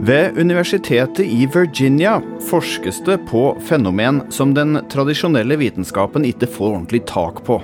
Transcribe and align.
Ved 0.00 0.38
universitetet 0.40 1.26
i 1.28 1.44
Virginia 1.52 2.14
forskes 2.48 3.02
det 3.04 3.18
på 3.28 3.50
fenomen 3.68 4.22
som 4.32 4.54
den 4.56 4.78
tradisjonelle 4.88 5.58
vitenskapen 5.60 6.24
ikke 6.24 6.48
får 6.48 6.70
ordentlig 6.70 7.02
tak 7.10 7.42
på. 7.44 7.58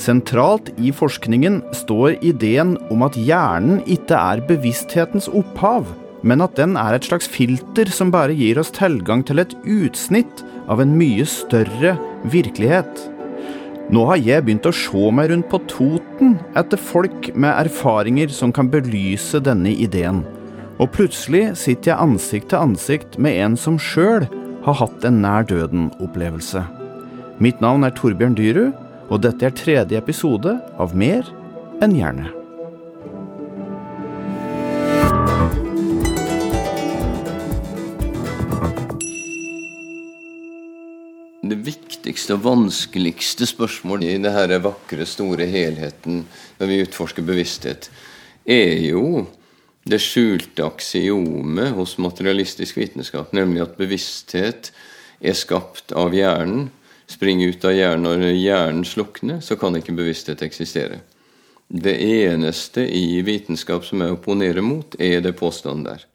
Sentralt 0.00 0.72
i 0.82 0.90
forskningen 0.90 1.60
står 1.76 2.16
ideen 2.26 2.72
om 2.90 3.04
at 3.06 3.14
hjernen 3.14 3.84
ikke 3.86 4.18
er 4.18 4.42
bevissthetens 4.48 5.28
opphav, 5.30 5.86
men 6.26 6.42
at 6.42 6.58
den 6.58 6.74
er 6.74 6.96
et 6.96 7.06
slags 7.06 7.30
filter 7.30 7.86
som 7.94 8.10
bare 8.10 8.34
gir 8.34 8.58
oss 8.58 8.74
tilgang 8.74 9.22
til 9.22 9.38
et 9.38 9.54
utsnitt 9.62 10.42
av 10.66 10.82
en 10.82 10.96
mye 10.98 11.28
større 11.28 11.94
virkelighet. 12.34 13.06
Nå 13.94 14.08
har 14.10 14.18
jeg 14.18 14.42
begynt 14.48 14.66
å 14.66 14.74
se 14.74 15.06
meg 15.14 15.30
rundt 15.30 15.46
på 15.54 15.62
Toten 15.70 16.34
etter 16.58 16.82
folk 16.82 17.30
med 17.36 17.54
erfaringer 17.54 18.34
som 18.34 18.50
kan 18.54 18.74
belyse 18.74 19.38
denne 19.38 19.70
ideen. 19.70 20.24
Og 20.80 20.88
plutselig 20.96 21.58
sitter 21.60 21.92
jeg 21.92 22.00
ansikt 22.00 22.46
til 22.52 22.62
ansikt 22.64 23.16
med 23.20 23.36
en 23.44 23.56
som 23.60 23.74
sjøl 23.76 24.24
har 24.64 24.76
hatt 24.80 25.04
en 25.04 25.18
nær 25.20 25.44
døden-opplevelse. 25.44 26.62
Mitt 27.36 27.60
navn 27.60 27.84
er 27.84 27.92
Torbjørn 27.92 28.36
Dyrud, 28.38 28.72
og 29.12 29.20
dette 29.26 29.44
er 29.44 29.56
tredje 29.56 29.98
episode 30.00 30.54
av 30.80 30.94
Mer 30.96 31.26
enn 31.84 31.96
hjerne. 31.98 32.30
Det 41.50 41.58
viktigste 41.66 42.38
og 42.38 42.46
vanskeligste 42.46 43.48
spørsmålet 43.50 44.14
i 44.14 44.16
denne 44.16 44.62
vakre, 44.64 45.04
store 45.04 45.48
helheten 45.50 46.22
når 46.60 46.72
vi 46.72 46.80
utforsker 46.86 47.26
bevissthet, 47.26 47.90
er 48.48 48.78
jo 48.86 49.26
det 49.88 50.00
skjulte 50.02 50.66
aksiomet 50.66 51.72
hos 51.76 51.96
materialistisk 51.98 52.76
vitenskap, 52.80 53.32
nemlig 53.32 53.62
at 53.64 53.78
bevissthet 53.80 54.70
er 55.20 55.36
skapt 55.36 55.94
av 55.96 56.14
hjernen. 56.16 56.68
Springer 57.10 57.54
ut 57.54 57.64
av 57.66 57.74
hjernen 57.74 58.06
når 58.06 58.26
hjernen 58.36 58.84
slukner, 58.86 59.40
så 59.42 59.56
kan 59.58 59.76
ikke 59.78 59.96
bevissthet 59.96 60.44
eksistere. 60.46 61.00
Det 61.70 61.94
eneste 62.02 62.82
i 62.82 63.22
vitenskap 63.26 63.84
som 63.86 64.02
jeg 64.02 64.14
opponerer 64.16 64.62
mot, 64.62 64.94
er 64.98 65.22
det 65.24 65.36
påstanden 65.38 65.86
der. 65.86 66.06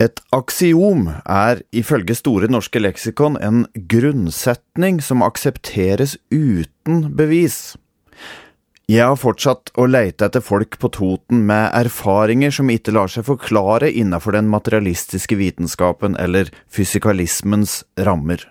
Et 0.00 0.20
aksiom 0.32 1.10
er 1.28 1.60
ifølge 1.76 2.14
Store 2.16 2.48
norske 2.48 2.80
leksikon 2.80 3.36
en 3.44 3.66
grunnsetning 3.90 5.02
som 5.04 5.24
aksepteres 5.26 6.16
uten 6.32 7.10
bevis. 7.18 7.76
Jeg 8.90 9.06
har 9.06 9.18
fortsatt 9.20 9.70
å 9.78 9.84
leite 9.86 10.26
etter 10.26 10.42
folk 10.42 10.74
på 10.82 10.88
Toten 10.90 11.44
med 11.46 11.68
erfaringer 11.78 12.50
som 12.50 12.70
ikke 12.72 12.90
lar 12.96 13.10
seg 13.12 13.22
forklare 13.28 13.86
innenfor 13.86 14.34
den 14.34 14.48
materialistiske 14.50 15.36
vitenskapen 15.38 16.16
eller 16.18 16.48
fysikalismens 16.74 17.84
rammer. 18.02 18.42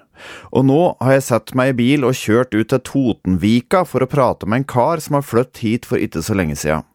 Og 0.55 0.63
nå 0.69 0.77
har 1.01 1.17
jeg 1.17 1.25
satt 1.25 1.51
meg 1.59 1.73
i 1.73 1.75
bil 1.81 2.07
og 2.07 2.15
kjørt 2.15 2.55
ut 2.55 2.69
til 2.71 2.79
Totenvika 2.87 3.81
for 3.89 4.05
å 4.05 4.07
prate 4.07 4.47
med 4.47 4.61
en 4.61 4.69
kar 4.71 5.03
som 5.03 5.17
har 5.17 5.25
flyttet 5.27 5.59
hit 5.65 5.87
for 5.89 5.99
ikke 5.99 6.23
så 6.23 6.37
lenge 6.39 6.55
siden. 6.61 6.87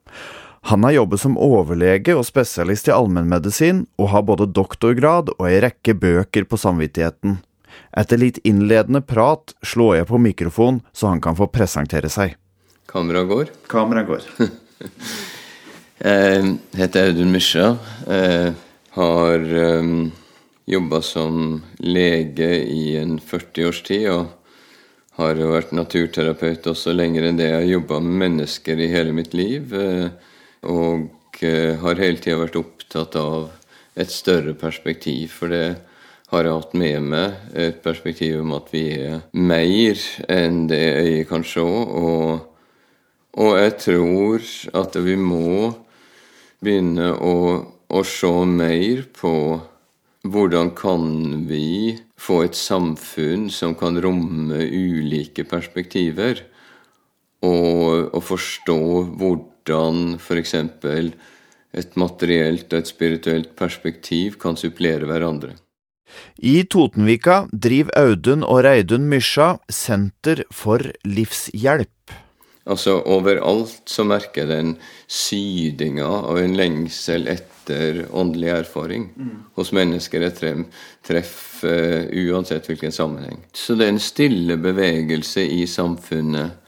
Han 0.71 0.87
har 0.89 0.95
jobbet 0.97 1.21
som 1.21 1.37
overlege 1.37 2.15
og 2.17 2.25
spesialist 2.25 2.89
i 2.89 2.95
allmennmedisin, 2.95 3.83
og 4.01 4.09
har 4.15 4.25
både 4.25 4.47
doktorgrad 4.57 5.35
og 5.35 5.51
ei 5.51 5.59
rekke 5.67 5.93
bøker 5.93 6.49
på 6.49 6.61
samvittigheten. 6.63 7.43
Etter 7.93 8.23
litt 8.25 8.41
innledende 8.49 9.05
prat 9.05 9.53
slår 9.61 9.99
jeg 9.99 10.09
på 10.15 10.23
mikrofon 10.31 10.81
så 10.97 11.13
han 11.13 11.21
kan 11.21 11.37
få 11.37 11.51
presentere 11.53 12.09
seg. 12.09 12.39
Kameraet 12.95 13.29
går. 13.29 13.49
Kameraet 13.67 14.07
går. 14.07 14.27
jeg 15.99 16.51
heter 16.79 17.09
Audun 17.09 17.33
Mysja. 17.35 17.73
Har 18.95 19.43
um, 19.81 20.13
jobba 20.71 21.01
som 21.03 21.41
lege 21.83 22.53
i 22.63 22.95
en 23.01 23.17
40 23.19 23.67
års 23.67 23.81
tid. 23.89 24.07
Og 24.13 25.19
har 25.19 25.43
vært 25.43 25.75
naturterapeut 25.75 26.71
også 26.71 26.95
lenger 26.95 27.27
enn 27.27 27.43
det. 27.43 27.51
Jeg 27.51 27.59
har 27.65 27.73
jobba 27.73 27.99
med 27.99 28.21
mennesker 28.23 28.79
i 28.79 28.89
hele 28.95 29.17
mitt 29.19 29.35
liv. 29.35 29.75
Og 30.63 31.43
har 31.43 32.07
hele 32.07 32.23
tida 32.23 32.39
vært 32.45 32.63
opptatt 32.63 33.19
av 33.19 33.51
et 33.99 34.15
større 34.15 34.55
perspektiv. 34.55 35.35
For 35.35 35.51
det 35.51 35.67
har 36.31 36.47
jeg 36.47 36.63
hatt 36.63 36.79
med 36.79 37.11
meg. 37.11 37.45
Et 37.59 37.83
perspektiv 37.83 38.39
om 38.47 38.55
at 38.55 38.71
vi 38.71 38.87
er 39.03 39.23
mer 39.35 40.11
enn 40.31 40.69
det 40.71 40.85
øyet 41.03 41.31
kan 41.35 41.43
se. 41.43 41.59
og 41.59 42.54
og 43.35 43.57
jeg 43.59 43.77
tror 43.83 44.51
at 44.81 44.99
vi 45.03 45.15
må 45.19 45.73
begynne 46.65 47.11
å, 47.19 47.37
å 47.91 48.03
se 48.07 48.33
mer 48.49 49.05
på 49.15 49.35
hvordan 50.25 50.71
kan 50.79 51.05
vi 51.49 51.99
få 52.17 52.45
et 52.47 52.57
samfunn 52.57 53.51
som 53.53 53.75
kan 53.77 53.99
romme 54.01 54.63
ulike 54.65 55.45
perspektiver, 55.49 56.41
og, 57.45 58.15
og 58.15 58.23
forstå 58.25 58.81
hvordan 59.21 60.15
f.eks. 60.17 60.55
et 61.75 61.99
materielt 62.01 62.73
og 62.73 62.79
et 62.79 62.89
spirituelt 62.89 63.53
perspektiv 63.59 64.39
kan 64.41 64.57
supplere 64.57 65.11
hverandre. 65.11 65.59
I 66.39 66.63
Totenvika 66.71 67.43
driver 67.51 67.99
Audun 67.99 68.47
og 68.47 68.63
Reidun 68.65 69.09
Mysja 69.11 69.57
Senter 69.69 70.45
for 70.55 70.95
livshjelp. 71.05 72.15
Altså 72.65 72.97
Overalt 73.13 73.91
så 73.93 74.07
merker 74.09 74.45
jeg 74.45 74.51
den 74.51 74.71
sydinga 75.11 76.07
og 76.31 76.39
en 76.41 76.57
lengsel 76.57 77.29
etter 77.29 78.07
åndelig 78.09 78.51
erfaring 78.55 79.11
mm. 79.13 79.35
hos 79.59 79.73
mennesker 79.77 80.25
jeg 80.25 80.65
treffer 81.05 82.09
uh, 82.09 82.33
uansett 82.33 82.69
hvilken 82.69 82.93
sammenheng. 82.93 83.43
Så 83.53 83.77
det 83.77 83.87
er 83.87 83.95
en 83.95 84.01
stille 84.01 84.57
bevegelse 84.61 85.45
i 85.45 85.67
samfunnet 85.69 86.61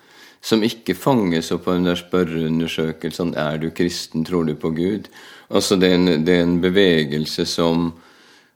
som 0.46 0.62
ikke 0.62 0.94
fanges 0.94 1.48
opp 1.56 1.66
av 1.66 1.78
den 1.78 1.88
der 1.88 1.98
spørreundersøkelsen 1.98 3.34
'Er 3.34 3.56
du 3.58 3.70
kristen? 3.70 4.24
Tror 4.24 4.44
du 4.44 4.54
på 4.54 4.70
Gud?' 4.70 5.08
Altså 5.50 5.76
det 5.76 5.90
er 5.90 5.94
en, 5.94 6.24
det 6.26 6.34
er 6.34 6.42
en 6.42 6.60
bevegelse 6.60 7.46
som, 7.46 7.92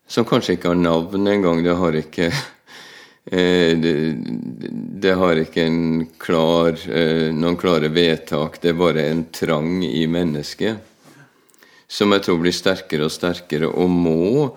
som 0.07 0.25
kanskje 0.25 0.59
ikke 0.59 0.69
har 0.69 0.75
navn 0.75 1.27
engang. 1.27 1.65
Det 1.65 1.77
har 1.77 1.93
ikke 1.93 2.33
Eh, 2.33 2.35
det, 3.25 4.17
det, 5.01 5.13
har 5.13 5.39
ikke 5.43 5.67
klar, 6.19 6.79
eh, 6.89 7.29
noen 7.35 7.59
klare 7.61 7.91
vedtak. 7.93 8.61
Det 8.63 8.73
er 8.73 8.79
bare 8.79 9.09
en 9.11 9.27
trang 9.35 9.85
i 9.85 10.07
mennesket 10.11 10.87
som 11.91 12.13
jeg 12.15 12.23
tror 12.23 12.39
blir 12.39 12.55
sterkere 12.55 13.09
og 13.09 13.13
sterkere, 13.13 13.67
og 13.67 13.91
må 13.91 14.51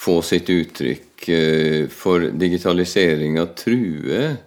få 0.00 0.20
sitt 0.22 0.50
uttrykk. 0.50 1.28
Eh, 1.28 1.88
for 1.92 2.30
digitaliseringa 2.32 3.44
truer 3.58 4.38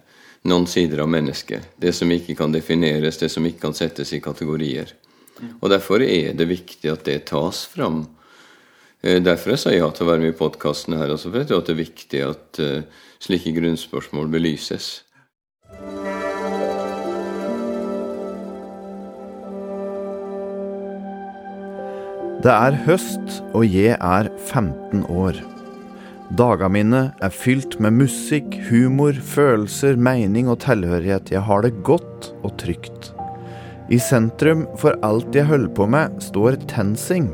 noen 0.48 0.66
sider 0.68 1.04
av 1.04 1.08
mennesket. 1.12 1.76
Det 1.76 1.92
som 1.96 2.10
ikke 2.10 2.36
kan 2.38 2.52
defineres, 2.52 3.20
det 3.20 3.30
som 3.32 3.44
ikke 3.46 3.66
kan 3.68 3.76
settes 3.76 4.12
i 4.12 4.22
kategorier. 4.24 4.90
Og 5.60 5.70
Derfor 5.70 6.02
er 6.02 6.32
det 6.36 6.48
viktig 6.48 6.90
at 6.90 7.04
det 7.06 7.24
tas 7.30 7.64
fram. 7.70 8.04
Derfor 9.04 9.52
jeg 9.52 9.60
sa 9.60 9.72
ja 9.74 9.90
til 9.92 10.06
å 10.06 10.12
være 10.14 10.22
med 10.22 10.32
i 10.32 10.38
podkasten 10.38 10.96
her. 10.96 11.10
Altså 11.12 11.28
for 11.28 11.42
jeg 11.42 11.50
tror 11.50 11.60
at 11.60 11.68
det 11.68 11.74
er 11.74 11.82
viktig 11.82 12.22
at 12.24 12.60
slike 13.20 13.52
grunnspørsmål 13.58 14.30
belyses. 14.32 15.02
Det 22.44 22.52
er 22.52 22.74
høst, 22.84 23.38
og 23.56 23.64
jeg 23.64 23.94
er 23.96 24.26
15 24.50 25.06
år. 25.08 25.38
Dagene 26.36 26.72
mine 26.74 27.00
er 27.24 27.32
fylt 27.32 27.78
med 27.80 27.96
musikk, 27.96 28.58
humor, 28.68 29.16
følelser, 29.16 29.96
mening 29.96 30.50
og 30.52 30.58
tilhørighet. 30.64 31.32
Jeg 31.32 31.40
har 31.44 31.64
det 31.64 31.72
godt 31.88 32.34
og 32.44 32.52
trygt. 32.60 33.14
I 33.88 33.96
sentrum 33.96 34.66
for 34.80 34.96
alt 35.04 35.32
jeg 35.36 35.48
holder 35.48 35.72
på 35.72 35.88
med, 35.88 36.20
står 36.24 36.60
TenSing. 36.68 37.30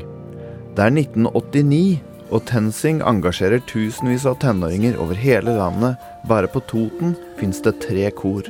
Det 0.71 0.85
er 0.85 0.93
1989, 0.95 1.99
og 2.31 2.45
TenSing 2.47 3.01
engasjerer 3.03 3.59
tusenvis 3.67 4.23
av 4.29 4.37
tenåringer 4.39 4.95
over 5.03 5.17
hele 5.19 5.51
landet. 5.57 5.97
Bare 6.29 6.47
på 6.47 6.61
Toten 6.69 7.17
fins 7.39 7.59
det 7.65 7.73
tre 7.83 8.05
kor. 8.15 8.47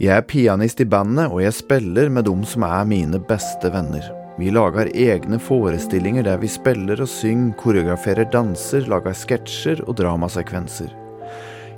Jeg 0.00 0.14
er 0.14 0.24
pianist 0.24 0.80
i 0.80 0.86
bandet, 0.88 1.28
og 1.28 1.42
jeg 1.42 1.56
spiller 1.58 2.08
med 2.08 2.24
dem 2.30 2.46
som 2.48 2.64
er 2.64 2.86
mine 2.88 3.20
beste 3.28 3.68
venner. 3.74 4.06
Vi 4.38 4.52
lager 4.54 4.88
egne 4.94 5.40
forestillinger 5.42 6.24
der 6.24 6.38
vi 6.40 6.48
spiller 6.48 7.02
og 7.02 7.10
synger, 7.10 7.56
koreograferer 7.60 8.30
danser, 8.32 8.86
lager 8.88 9.12
sketsjer 9.12 9.82
og 9.84 9.98
dramasekvenser. 9.98 10.94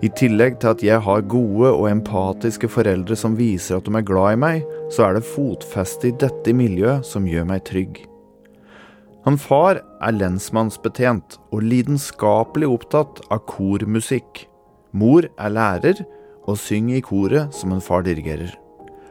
I 0.04 0.12
tillegg 0.16 0.60
til 0.60 0.70
at 0.70 0.84
jeg 0.84 1.02
har 1.04 1.26
gode 1.32 1.72
og 1.72 1.88
empatiske 1.90 2.70
foreldre 2.70 3.18
som 3.18 3.34
viser 3.40 3.80
at 3.80 3.88
de 3.88 3.96
er 3.98 4.06
glad 4.06 4.36
i 4.36 4.40
meg, 4.44 4.62
så 4.92 5.08
er 5.08 5.18
det 5.18 5.26
fotfestet 5.32 6.12
i 6.12 6.14
dette 6.22 6.54
miljøet 6.56 7.08
som 7.08 7.26
gjør 7.28 7.50
meg 7.50 7.66
trygg. 7.68 8.04
Han 9.26 9.36
far 9.36 9.82
er 10.00 10.16
lensmannsbetjent 10.16 11.36
og 11.52 11.64
lidenskapelig 11.66 12.70
opptatt 12.70 13.20
av 13.28 13.44
kormusikk. 13.50 14.46
Mor 14.96 15.28
er 15.36 15.52
lærer 15.52 16.00
og 16.48 16.56
synger 16.58 16.98
i 16.98 17.04
koret 17.04 17.54
som 17.54 17.74
en 17.74 17.84
far 17.84 18.06
dirigerer. 18.06 18.54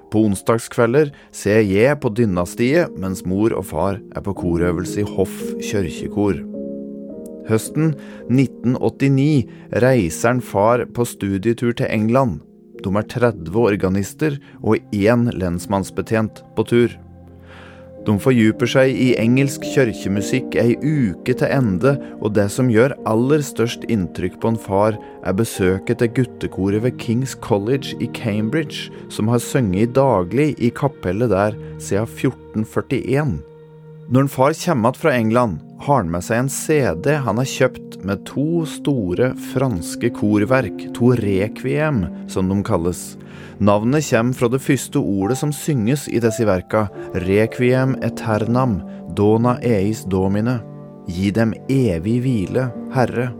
På 0.09 0.23
onsdagskvelder 0.25 1.11
ser 1.35 1.61
jeg 1.61 1.99
på 2.01 2.09
Dynastiet, 2.17 2.95
mens 2.97 3.21
mor 3.29 3.53
og 3.53 3.67
far 3.69 3.99
er 3.99 4.25
på 4.25 4.33
korøvelse 4.33 5.03
i 5.03 5.05
Hoff 5.05 5.35
kirkekor. 5.61 6.41
Høsten 7.49 7.93
1989 8.29 9.45
reiser 9.81 10.33
en 10.33 10.41
far 10.41 10.85
på 10.93 11.05
studietur 11.05 11.75
til 11.77 11.89
England. 11.89 12.39
De 12.81 12.89
er 12.95 13.05
30 13.13 13.53
organister 13.61 14.37
og 14.61 14.81
én 14.95 15.29
lensmannsbetjent 15.35 16.43
på 16.57 16.65
tur. 16.69 16.97
De 18.07 18.15
fordyper 18.21 18.69
seg 18.69 18.95
i 18.95 19.09
engelsk 19.19 19.65
kirkemusikk 19.73 20.55
ei 20.59 20.75
uke 20.79 21.35
til 21.35 21.51
ende, 21.51 21.95
og 22.23 22.33
det 22.37 22.47
som 22.53 22.71
gjør 22.71 22.95
aller 23.09 23.43
størst 23.45 23.85
inntrykk 23.91 24.39
på 24.41 24.53
en 24.53 24.59
far, 24.59 24.97
er 25.27 25.35
besøket 25.37 25.99
til 26.01 26.13
guttekoret 26.21 26.83
ved 26.85 26.97
Kings 27.01 27.35
College 27.43 27.95
i 27.99 28.09
Cambridge, 28.15 28.89
som 29.11 29.29
har 29.29 29.43
sunget 29.43 29.95
daglig 29.97 30.53
i 30.57 30.71
kapellet 30.73 31.33
der 31.33 31.57
siden 31.77 32.07
1441. 32.07 33.39
Når 34.09 34.25
en 34.25 34.31
far 34.31 34.55
kommer 34.65 34.95
fra 34.97 35.13
England, 35.13 35.59
har 35.79 36.01
han 36.01 36.11
med 36.11 36.23
seg 36.25 36.43
en 36.43 36.49
CD 36.51 37.13
han 37.23 37.39
har 37.39 37.47
kjøpt 37.47 37.99
med 38.07 38.25
to 38.27 38.65
store 38.67 39.31
franske 39.53 40.11
korverk, 40.17 40.81
to 40.95 41.13
requiem, 41.19 42.03
som 42.31 42.51
de 42.51 42.59
kalles. 42.67 43.15
Navnet 43.63 44.07
kommer 44.09 44.35
fra 44.35 44.49
det 44.51 44.61
første 44.63 44.99
ordet 44.99 45.39
som 45.39 45.53
synges 45.55 46.07
i 46.11 46.19
disse 46.23 46.47
verka, 46.47 46.87
requiem 47.25 47.95
eternam, 48.03 48.79
dona 49.15 49.57
eis 49.63 50.03
domine. 50.07 50.59
Gi 51.09 51.31
dem 51.33 51.55
evig 51.71 52.19
hvile, 52.25 52.67
Herre. 52.93 53.31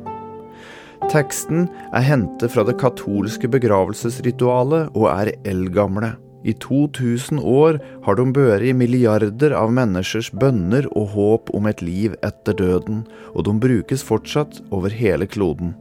Teksten 1.10 1.68
er 1.96 2.04
hentet 2.08 2.52
fra 2.54 2.66
det 2.68 2.80
katolske 2.82 3.52
begravelsesritualet 3.52 4.96
og 4.96 5.08
er 5.12 5.36
eldgamle. 5.48 6.16
I 6.44 6.54
2000 6.54 7.40
år 7.40 7.80
har 8.06 8.16
de 8.16 8.32
båret 8.34 8.76
milliarder 8.76 9.52
av 9.52 9.74
menneskers 9.76 10.32
bønner 10.32 10.88
og 10.96 11.12
håp 11.16 11.52
om 11.56 11.68
et 11.68 11.84
liv 11.84 12.16
etter 12.24 12.56
døden, 12.56 13.04
og 13.36 13.44
de 13.48 13.56
brukes 13.60 14.06
fortsatt 14.08 14.62
over 14.72 14.94
hele 14.94 15.28
kloden. 15.28 15.76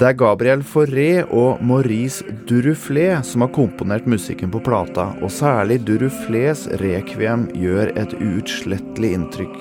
Det 0.00 0.08
er 0.08 0.16
Gabriel 0.16 0.62
Fauré 0.64 1.20
og 1.28 1.60
Maurice 1.60 2.24
Duruflé 2.48 3.18
som 3.26 3.44
har 3.44 3.52
komponert 3.52 4.06
musikken 4.08 4.48
på 4.50 4.62
plata, 4.64 5.10
og 5.20 5.28
særlig 5.28 5.82
Duruflés 5.84 6.64
rekviem 6.80 7.50
gjør 7.52 7.92
et 8.00 8.14
uutslettelig 8.16 9.12
inntrykk. 9.18 9.58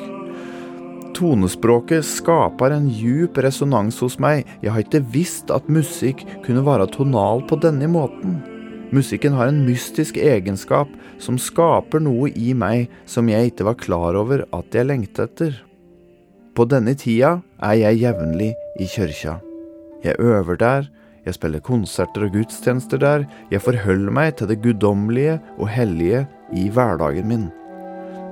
Tonespråket 1.20 2.08
skaper 2.08 2.72
en 2.72 2.88
djup 2.88 3.38
resonans 3.44 4.00
hos 4.00 4.16
meg, 4.24 4.48
jeg 4.64 4.72
har 4.72 4.86
ikke 4.86 5.04
visst 5.12 5.52
at 5.52 5.68
musikk 5.68 6.24
kunne 6.46 6.64
være 6.64 6.88
tonal 6.96 7.44
på 7.50 7.60
denne 7.60 7.92
måten. 7.92 8.40
Musikken 8.90 9.36
har 9.38 9.52
en 9.52 9.62
mystisk 9.68 10.18
egenskap 10.18 10.90
som 11.22 11.38
skaper 11.38 12.02
noe 12.02 12.32
i 12.34 12.56
meg 12.58 12.88
som 13.06 13.30
jeg 13.30 13.52
ikke 13.52 13.68
var 13.68 13.78
klar 13.78 14.18
over 14.18 14.48
at 14.56 14.74
jeg 14.74 14.90
lengta 14.90 15.28
etter. 15.28 15.54
På 16.58 16.66
denne 16.66 16.96
tida 16.98 17.36
er 17.62 17.78
jeg 17.78 18.02
jevnlig 18.02 18.50
i 18.82 18.88
kjørkja. 18.90 19.36
Jeg 20.04 20.18
øver 20.18 20.58
der, 20.58 20.90
jeg 21.28 21.38
spiller 21.38 21.62
konserter 21.62 22.26
og 22.26 22.34
gudstjenester 22.34 22.98
der, 22.98 23.28
jeg 23.52 23.62
forholder 23.62 24.16
meg 24.16 24.36
til 24.40 24.50
det 24.50 24.62
guddommelige 24.64 25.38
og 25.60 25.70
hellige 25.70 26.26
i 26.58 26.70
hverdagen 26.74 27.30
min. 27.30 27.50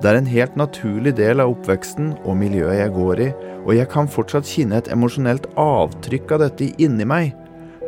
Det 0.01 0.09
er 0.09 0.17
en 0.17 0.29
helt 0.29 0.57
naturlig 0.57 1.13
del 1.17 1.41
av 1.41 1.53
oppveksten 1.53 2.15
og 2.23 2.37
miljøet 2.37 2.79
jeg 2.81 2.93
går 2.97 3.21
i, 3.27 3.31
og 3.65 3.75
jeg 3.77 3.89
kan 3.93 4.09
fortsatt 4.09 4.49
kjenne 4.49 4.81
et 4.81 4.89
emosjonelt 4.93 5.45
avtrykk 5.59 6.33
av 6.33 6.43
dette 6.47 6.71
inni 6.81 7.05
meg, 7.05 7.33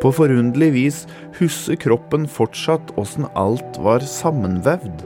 på 0.02 0.12
forunderlig 0.16 0.72
vis 0.76 1.00
husker 1.40 1.80
kroppen 1.80 2.28
fortsatt 2.30 2.94
åssen 3.00 3.28
alt 3.40 3.80
var 3.84 4.04
sammenvevd. 4.06 5.06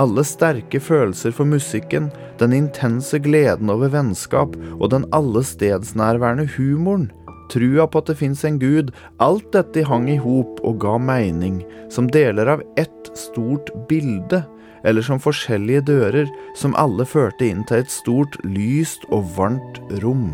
Alle 0.00 0.24
sterke 0.24 0.80
følelser 0.80 1.34
for 1.36 1.48
musikken, 1.48 2.08
den 2.40 2.54
intense 2.56 3.20
gleden 3.20 3.70
over 3.72 3.92
vennskap 3.92 4.54
og 4.78 4.88
den 4.94 5.04
allestedsnærværende 5.12 6.48
humoren, 6.56 7.10
trua 7.52 7.84
på 7.86 8.00
at 8.00 8.08
det 8.08 8.16
fins 8.22 8.44
en 8.48 8.56
gud, 8.62 8.92
alt 9.20 9.50
dette 9.52 9.84
hang 9.84 10.08
i 10.08 10.16
hop 10.20 10.62
og 10.64 10.80
ga 10.80 10.96
mening, 10.96 11.60
som 11.92 12.08
deler 12.08 12.48
av 12.54 12.64
ett 12.80 13.12
stort 13.18 13.68
bilde, 13.90 14.40
eller 14.88 15.04
som 15.04 15.20
forskjellige 15.22 15.84
dører 15.92 16.32
som 16.58 16.74
alle 16.80 17.04
førte 17.06 17.46
inn 17.46 17.62
til 17.68 17.84
et 17.84 17.92
stort, 17.92 18.38
lyst 18.48 19.04
og 19.12 19.28
varmt 19.36 19.82
rom. 20.02 20.32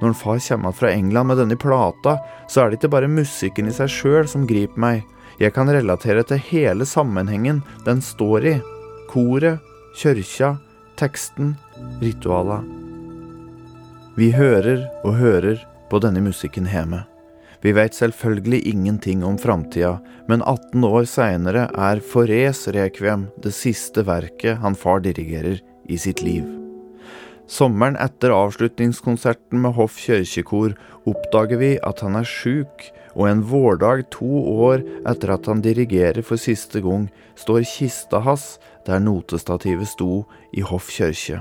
Når 0.00 0.12
en 0.12 0.18
far 0.18 0.38
kommer 0.48 0.72
fra 0.72 0.90
England 0.94 1.28
med 1.28 1.40
denne 1.40 1.58
plata, 1.58 2.18
så 2.48 2.62
er 2.62 2.70
det 2.70 2.78
ikke 2.78 2.92
bare 2.94 3.10
musikken 3.10 3.68
i 3.68 3.74
seg 3.74 3.90
sjøl 3.90 4.28
som 4.30 4.46
griper 4.46 4.78
meg. 4.78 5.04
Jeg 5.38 5.54
kan 5.54 5.70
relatere 5.70 6.24
til 6.26 6.42
hele 6.50 6.86
sammenhengen 6.86 7.62
den 7.86 8.02
står 8.02 8.46
i. 8.46 8.56
Koret, 9.10 9.62
kjørkja, 9.98 10.56
teksten, 10.98 11.54
rituala. 12.02 12.62
Vi 14.18 14.32
hører 14.34 14.88
og 15.06 15.14
hører 15.18 15.62
på 15.90 16.00
denne 16.02 16.22
musikken 16.24 16.66
hjemme. 16.68 17.04
Vi 17.62 17.72
veit 17.74 17.94
selvfølgelig 17.94 18.60
ingenting 18.70 19.24
om 19.26 19.38
framtida, 19.38 19.96
men 20.30 20.42
18 20.42 20.84
år 20.86 21.08
seinere 21.10 21.66
er 21.74 22.02
Forés 22.02 22.66
rekviem 22.74 23.26
det 23.42 23.54
siste 23.56 24.06
verket 24.06 24.62
han 24.62 24.78
far 24.78 25.02
dirigerer 25.02 25.58
i 25.88 25.98
sitt 25.98 26.22
liv. 26.22 26.46
Sommeren 27.48 27.96
etter 27.96 28.34
avslutningskonserten 28.36 29.62
med 29.64 29.72
Hoff 29.78 29.96
kirkekor 30.02 30.74
oppdager 31.08 31.56
vi 31.62 31.70
at 31.80 32.02
han 32.04 32.18
er 32.20 32.28
sjuk, 32.28 32.90
og 33.16 33.24
en 33.30 33.40
vårdag 33.48 34.04
to 34.12 34.28
år 34.68 34.84
etter 35.08 35.32
at 35.32 35.48
han 35.48 35.64
dirigerer 35.64 36.20
for 36.22 36.36
siste 36.36 36.84
gang, 36.84 37.08
står 37.40 37.64
kista 37.64 38.20
hans 38.26 38.58
der 38.86 39.00
notestativet 39.00 39.88
sto 39.88 40.26
i 40.52 40.60
Hoff 40.60 40.92
kirke. 40.92 41.40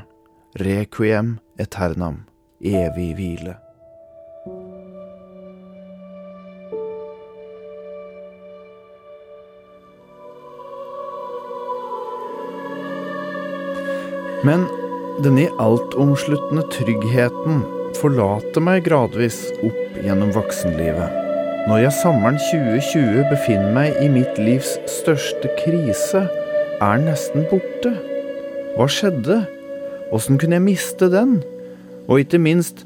Requiem 0.58 1.38
eternam. 1.60 2.24
Evig 2.64 3.12
hvile. 3.20 3.60
Men 14.48 14.87
denne 15.24 15.48
altomsluttende 15.58 16.64
tryggheten 16.74 17.64
forlater 17.98 18.62
meg 18.62 18.84
gradvis 18.86 19.48
opp 19.66 19.98
gjennom 20.04 20.30
voksenlivet. 20.36 21.24
Når 21.68 21.82
jeg 21.82 21.96
sommeren 21.98 22.38
2020 22.52 23.26
befinner 23.32 23.74
meg 23.76 23.98
i 24.04 24.08
mitt 24.14 24.38
livs 24.40 24.76
største 25.00 25.52
krise, 25.58 26.28
er 26.78 27.02
nesten 27.02 27.48
borte. 27.50 27.96
Hva 28.78 28.88
skjedde? 28.92 29.42
Åssen 30.14 30.38
kunne 30.40 30.60
jeg 30.60 30.68
miste 30.70 31.10
den? 31.12 31.40
Og 32.08 32.22
ikke 32.24 32.40
minst, 32.40 32.86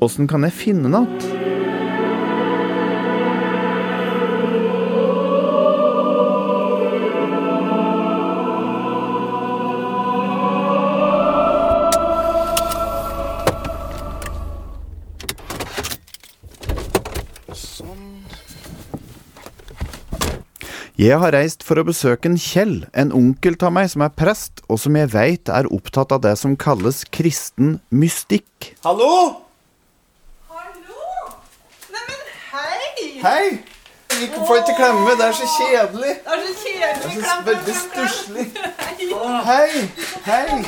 åssen 0.00 0.30
kan 0.30 0.46
jeg 0.46 0.56
finne 0.62 0.86
den 0.86 1.02
igjen? 1.02 1.41
Jeg 21.02 21.18
har 21.18 21.32
reist 21.34 21.64
for 21.66 21.80
å 21.80 21.82
besøke 21.82 22.28
en 22.30 22.36
Kjell, 22.38 22.84
en 22.94 23.08
onkel 23.16 23.56
av 23.66 23.72
meg 23.74 23.88
som 23.90 24.04
er 24.06 24.12
prest, 24.14 24.60
og 24.70 24.78
som 24.78 24.94
jeg 24.94 25.08
veit 25.10 25.50
er 25.50 25.66
opptatt 25.74 26.14
av 26.14 26.20
det 26.22 26.36
som 26.38 26.54
kalles 26.54 27.00
kristen 27.10 27.80
mystikk. 27.90 28.68
Hallo? 28.84 29.08
Hallo! 30.52 31.32
Neimen, 31.90 32.22
hei! 32.52 33.10
Hei! 33.24 33.44
Vi 34.12 34.30
får 34.30 34.60
ikke 34.60 34.78
klemme, 34.78 35.18
det 35.18 35.26
er 35.26 35.36
så 35.40 35.50
kjedelig. 35.56 36.14
Det 36.22 36.36
er 36.36 36.46
så 36.46 36.54
kjedelig. 36.62 37.02
Det 37.02 37.18
er 37.18 37.28
så 37.32 37.38
veldig 37.50 37.78
stusslig. 37.82 38.48
Hei! 39.50 39.84
Hei! 40.30 40.62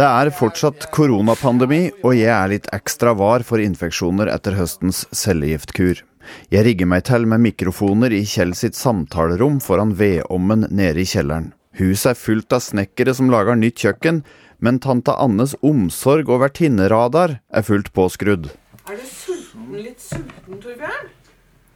Det 0.00 0.12
er 0.14 0.36
fortsatt 0.40 0.88
koronapandemi, 0.96 1.90
og 2.00 2.16
jeg 2.16 2.32
er 2.40 2.54
litt 2.56 2.72
ekstra 2.72 3.12
var 3.20 3.44
for 3.44 3.60
infeksjoner 3.60 4.32
etter 4.32 4.56
høstens 4.56 5.04
cellegiftkur. 5.12 6.07
Jeg 6.52 6.66
rigger 6.66 6.88
meg 6.90 7.04
til 7.08 7.26
med 7.30 7.42
mikrofoner 7.44 8.14
i 8.14 8.24
Kjell 8.28 8.54
sitt 8.58 8.78
samtalerom 8.78 9.58
foran 9.64 9.94
vedommen 9.98 10.66
nede 10.70 11.02
i 11.02 11.08
kjelleren. 11.08 11.52
Huset 11.78 12.12
er 12.12 12.18
fullt 12.18 12.54
av 12.56 12.64
snekkere 12.64 13.14
som 13.14 13.30
lager 13.30 13.58
nytt 13.58 13.78
kjøkken, 13.84 14.22
men 14.58 14.80
tante 14.82 15.14
Annes 15.14 15.54
omsorg 15.62 16.30
og 16.32 16.42
vertinneradar 16.42 17.38
er 17.38 17.66
fullt 17.66 17.92
påskrudd. 17.94 18.50
Er 18.88 18.98
du 18.98 19.06
sulten, 19.06 19.70
litt 19.76 20.02
sulten, 20.02 20.58
Torbjørn? 20.58 21.17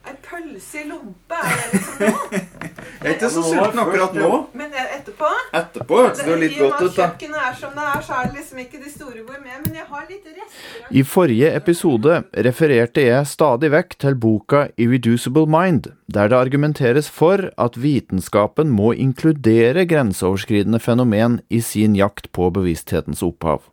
Ei 0.03 0.17
pølse 0.19 0.81
i 0.81 0.89
lompe, 0.89 1.37
er 1.39 1.59
det 1.61 1.67
liksom 1.77 2.01
nå? 2.03 2.39
Jeg 3.03 3.09
er 3.09 3.13
ikke 3.15 3.29
så 3.31 3.43
sulten 3.47 3.81
akkurat 3.83 4.17
nå. 4.19 4.31
Men 4.59 4.73
etterpå? 4.75 5.29
Etterpå 5.55 5.99
hørtes 6.01 6.23
det 6.25 6.33
jo 6.33 6.39
litt 6.41 6.57
I 6.57 6.65
og 6.65 6.73
godt 6.73 6.81
med 6.81 6.89
ut, 6.89 6.91
at 6.91 6.97
da. 6.97 7.05
kjøkkenet 7.05 7.45
er 7.47 7.55
som 7.61 7.77
det 7.77 7.85
er, 7.87 8.01
så 8.07 8.17
er 8.19 8.27
det 8.31 8.41
liksom 8.41 8.63
ikke 8.65 8.81
de 8.83 8.91
store 8.91 9.23
gourmet, 9.29 9.61
men 9.63 9.77
jeg 9.79 9.87
har 9.93 10.09
litt 10.09 10.27
rester. 10.27 10.89
I 10.91 11.05
forrige 11.07 11.53
episode 11.61 12.17
refererte 12.49 13.07
jeg 13.07 13.31
stadig 13.31 13.71
vekk 13.77 13.97
til 14.07 14.19
boka 14.27 14.65
Irreducible 14.75 15.47
Mind, 15.51 15.93
der 16.11 16.33
det 16.33 16.41
argumenteres 16.41 17.11
for 17.11 17.47
at 17.55 17.79
vitenskapen 17.79 18.75
må 18.75 18.91
inkludere 18.99 19.87
grenseoverskridende 19.87 20.83
fenomen 20.83 21.39
i 21.47 21.63
sin 21.63 21.95
jakt 21.99 22.33
på 22.35 22.51
bevissthetens 22.59 23.23
opphav. 23.23 23.71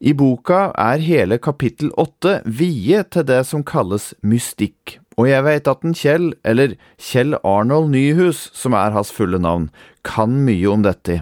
I 0.00 0.14
boka 0.16 0.70
er 0.80 1.02
hele 1.04 1.36
kapittel 1.44 1.90
åtte 2.00 2.38
viet 2.48 3.10
til 3.12 3.26
det 3.28 3.42
som 3.50 3.60
kalles 3.68 4.14
mystikk, 4.24 4.94
og 5.20 5.28
jeg 5.28 5.44
vet 5.44 5.68
at 5.68 5.84
en 5.84 5.92
Kjell, 5.92 6.30
eller 6.40 6.72
Kjell 6.96 7.36
Arnold 7.44 7.92
Nyhus, 7.92 8.46
som 8.56 8.72
er 8.72 8.96
hans 8.96 9.12
fulle 9.12 9.36
navn, 9.36 9.68
kan 10.00 10.40
mye 10.46 10.72
om 10.72 10.86
dette. 10.88 11.18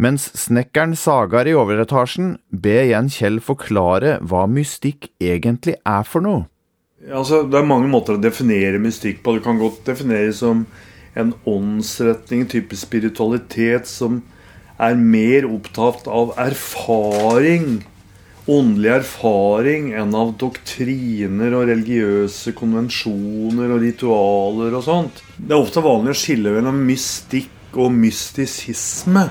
Mens 0.00 0.30
snekkeren 0.40 0.96
Sagar 0.96 1.44
i 1.44 1.52
overetasjen 1.52 2.38
ber 2.48 2.86
igjen 2.86 3.12
Kjell 3.12 3.42
forklare 3.44 4.16
hva 4.24 4.48
mystikk 4.48 5.12
egentlig 5.20 5.76
er 5.84 6.08
for 6.08 6.24
noe. 6.24 6.46
Altså, 7.04 7.44
det 7.44 7.60
er 7.60 7.68
mange 7.68 7.92
måter 7.92 8.16
å 8.16 8.24
definere 8.24 8.80
mystikk 8.80 9.20
på. 9.20 9.36
Det 9.36 9.44
kan 9.44 9.60
godt 9.60 9.84
defineres 9.84 10.40
som 10.40 10.64
en 11.12 11.36
åndsretning, 11.44 12.48
type 12.48 12.72
spiritualitet, 12.80 13.84
som 13.84 14.22
er 14.80 14.96
mer 14.96 15.44
opptatt 15.44 16.08
av 16.08 16.32
erfaring 16.40 17.84
åndelig 18.50 18.90
erfaring 18.98 19.92
enn 19.96 20.12
av 20.16 20.34
doktriner 20.40 21.54
og 21.56 21.68
religiøse 21.70 22.52
konvensjoner 22.58 23.72
og 23.72 23.80
ritualer 23.84 24.76
og 24.76 24.84
sånt. 24.84 25.22
Det 25.38 25.54
er 25.54 25.62
ofte 25.62 25.84
vanlig 25.84 26.12
å 26.12 26.20
skille 26.24 26.52
mellom 26.58 26.82
mystikk 26.88 27.78
og 27.80 27.94
mystisisme. 27.94 29.26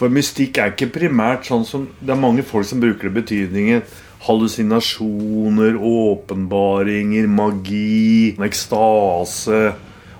For 0.00 0.12
mystikk 0.12 0.60
er 0.60 0.72
ikke 0.72 0.92
primært 0.94 1.48
sånn 1.48 1.66
som 1.68 1.88
Det 2.00 2.12
er 2.12 2.20
mange 2.20 2.44
folk 2.46 2.68
som 2.68 2.80
bruker 2.80 3.08
det 3.08 3.18
betydningen 3.20 3.82
hallusinasjoner, 4.26 5.78
åpenbaringer, 5.80 7.26
magi, 7.26 8.36
ekstase 8.44 9.60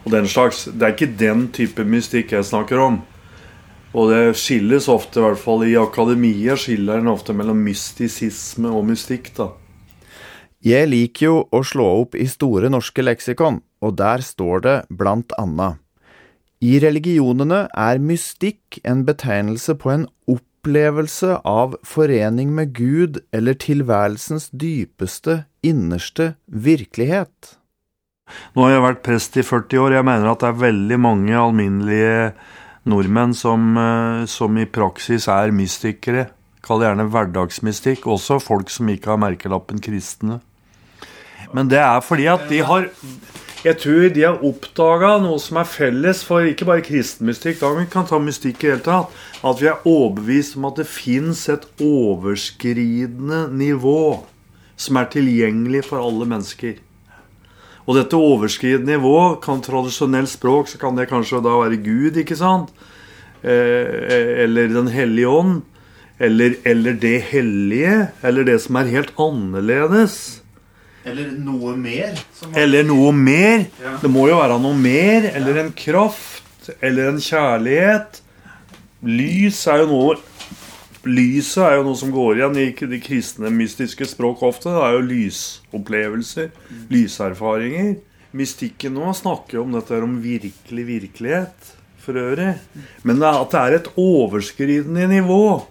og 0.04 0.12
den 0.14 0.28
slags. 0.28 0.64
Det 0.72 0.86
er 0.86 0.94
ikke 0.94 1.12
den 1.20 1.48
type 1.52 1.84
mystikk 1.84 2.32
jeg 2.32 2.48
snakker 2.48 2.80
om. 2.80 3.00
Og 3.90 4.12
det 4.12 4.36
skilles 4.38 4.86
ofte, 4.90 5.18
i 5.18 5.24
hvert 5.24 5.40
fall 5.40 5.64
i 5.66 5.74
akademia, 5.78 6.54
skiller 6.58 7.00
en 7.00 7.10
ofte 7.10 7.34
mellom 7.34 7.58
mystisisme 7.66 8.70
og 8.70 8.86
mystikk. 8.92 9.32
da. 9.36 9.50
Jeg 10.60 10.90
liker 10.92 11.24
jo 11.24 11.36
å 11.50 11.62
slå 11.64 11.86
opp 12.02 12.14
i 12.14 12.28
Store 12.28 12.70
norske 12.70 13.02
leksikon, 13.02 13.62
og 13.80 13.96
der 13.98 14.22
står 14.22 14.60
det 14.66 14.76
blant 14.92 15.32
annet 15.40 15.80
I 16.60 16.78
religionene 16.84 17.64
er 17.72 17.98
mystikk 17.98 18.78
en 18.84 19.06
betegnelse 19.08 19.74
på 19.80 19.90
en 19.90 20.06
opplevelse 20.28 21.40
av 21.48 21.78
forening 21.82 22.52
med 22.54 22.74
Gud 22.76 23.22
eller 23.32 23.56
tilværelsens 23.56 24.50
dypeste, 24.52 25.46
innerste 25.64 26.34
virkelighet. 26.46 27.56
Nå 28.54 28.66
har 28.66 28.76
jeg 28.76 28.84
vært 28.84 29.02
prest 29.02 29.40
i 29.40 29.42
40 29.42 29.80
år. 29.80 29.96
Jeg 29.96 30.06
mener 30.06 30.28
at 30.30 30.44
det 30.44 30.52
er 30.52 30.64
veldig 30.68 30.98
mange 31.00 31.34
alminnelige 31.40 32.34
nordmenn 32.88 33.34
som, 33.34 33.76
eh, 33.76 34.26
som 34.26 34.58
i 34.58 34.66
praksis 34.66 35.28
er 35.28 35.52
mystikere. 35.52 36.28
Kall 36.62 36.80
det 36.80 36.90
gjerne 36.90 37.10
hverdagsmystikk. 37.10 38.06
Også 38.06 38.40
folk 38.42 38.70
som 38.70 38.88
ikke 38.88 39.12
har 39.12 39.20
merkelappen 39.20 39.80
kristne. 39.80 40.40
Men 41.52 41.68
det 41.68 41.80
er 41.82 42.00
fordi 42.00 42.26
at 42.30 42.48
de 42.48 42.62
har 42.62 42.90
Jeg 43.60 43.76
tror 43.76 44.08
de 44.08 44.22
har 44.22 44.38
oppdaga 44.40 45.18
noe 45.20 45.36
som 45.38 45.58
er 45.60 45.66
felles 45.68 46.22
for 46.24 46.40
ikke 46.40 46.64
bare 46.64 46.80
kristenmystikk, 46.80 47.58
da 47.60 47.74
vi 47.76 47.84
kan 47.92 48.06
ta 48.08 48.16
mystikk 48.16 48.64
i 48.64 48.70
hele 48.70 48.80
tatt. 48.80 49.12
At 49.44 49.60
vi 49.60 49.68
er 49.68 49.84
overbevist 49.84 50.56
om 50.56 50.64
at 50.64 50.80
det 50.80 50.86
fins 50.88 51.46
et 51.52 51.66
overskridende 51.76 53.52
nivå 53.52 54.24
som 54.80 54.96
er 54.96 55.10
tilgjengelig 55.12 55.84
for 55.90 56.00
alle 56.00 56.24
mennesker. 56.24 56.80
Og 57.90 57.96
dette 57.98 58.18
overskridende 58.18 58.94
nivå 58.94 59.40
kan 59.42 59.62
tradisjonelt 59.64 60.30
språk 60.30 60.70
så 60.70 60.78
kan 60.78 60.94
det 60.94 61.08
kanskje 61.10 61.42
da 61.42 61.56
være 61.58 61.80
Gud, 61.82 62.20
ikke 62.22 62.38
sant? 62.38 62.70
Eh, 63.42 64.44
eller 64.44 64.70
Den 64.70 64.92
hellige 64.94 65.26
ånd. 65.26 65.62
Eller, 66.20 66.54
eller 66.68 66.94
det 67.00 67.16
hellige. 67.32 68.12
Eller 68.22 68.46
det 68.46 68.60
som 68.62 68.78
er 68.78 68.92
helt 68.92 69.10
annerledes. 69.18 70.14
Eller 71.08 71.32
noe 71.32 71.74
mer. 71.80 72.18
Eller 72.54 72.84
noe 72.86 73.10
mer. 73.16 73.64
Ja. 73.80 73.96
Det 74.02 74.10
må 74.12 74.28
jo 74.28 74.38
være 74.38 74.60
noe 74.60 74.76
mer. 74.76 75.30
Eller 75.34 75.64
en 75.64 75.72
kraft. 75.74 76.70
Eller 76.78 77.10
en 77.10 77.22
kjærlighet. 77.24 78.20
Lys 79.02 79.64
er 79.66 79.82
jo 79.82 79.90
noe 79.90 80.18
Lyset 81.08 81.62
er 81.64 81.78
jo 81.78 81.84
noe 81.86 81.96
som 81.96 82.10
går 82.12 82.36
igjen 82.36 82.56
i 82.60 82.66
de 82.92 83.00
kristne 83.00 83.48
mystiske 83.54 84.04
språk 84.10 84.42
ofte. 84.44 84.68
Det 84.68 84.82
er 84.84 84.96
jo 84.98 85.06
lysopplevelser, 85.08 86.50
lyserfaringer. 86.92 87.94
Mystikken 88.36 88.98
nå 88.98 89.14
snakker 89.16 89.58
jo 89.58 89.64
om 89.64 89.72
dette 89.74 90.00
om 90.04 90.18
virkelig 90.22 90.84
virkelighet 90.90 91.70
for 92.04 92.20
øvrig. 92.20 92.52
Men 93.02 93.24
at 93.24 93.54
det 93.54 93.62
er 93.62 93.78
et 93.78 93.88
overskridende 93.96 95.08
nivå. 95.10 95.64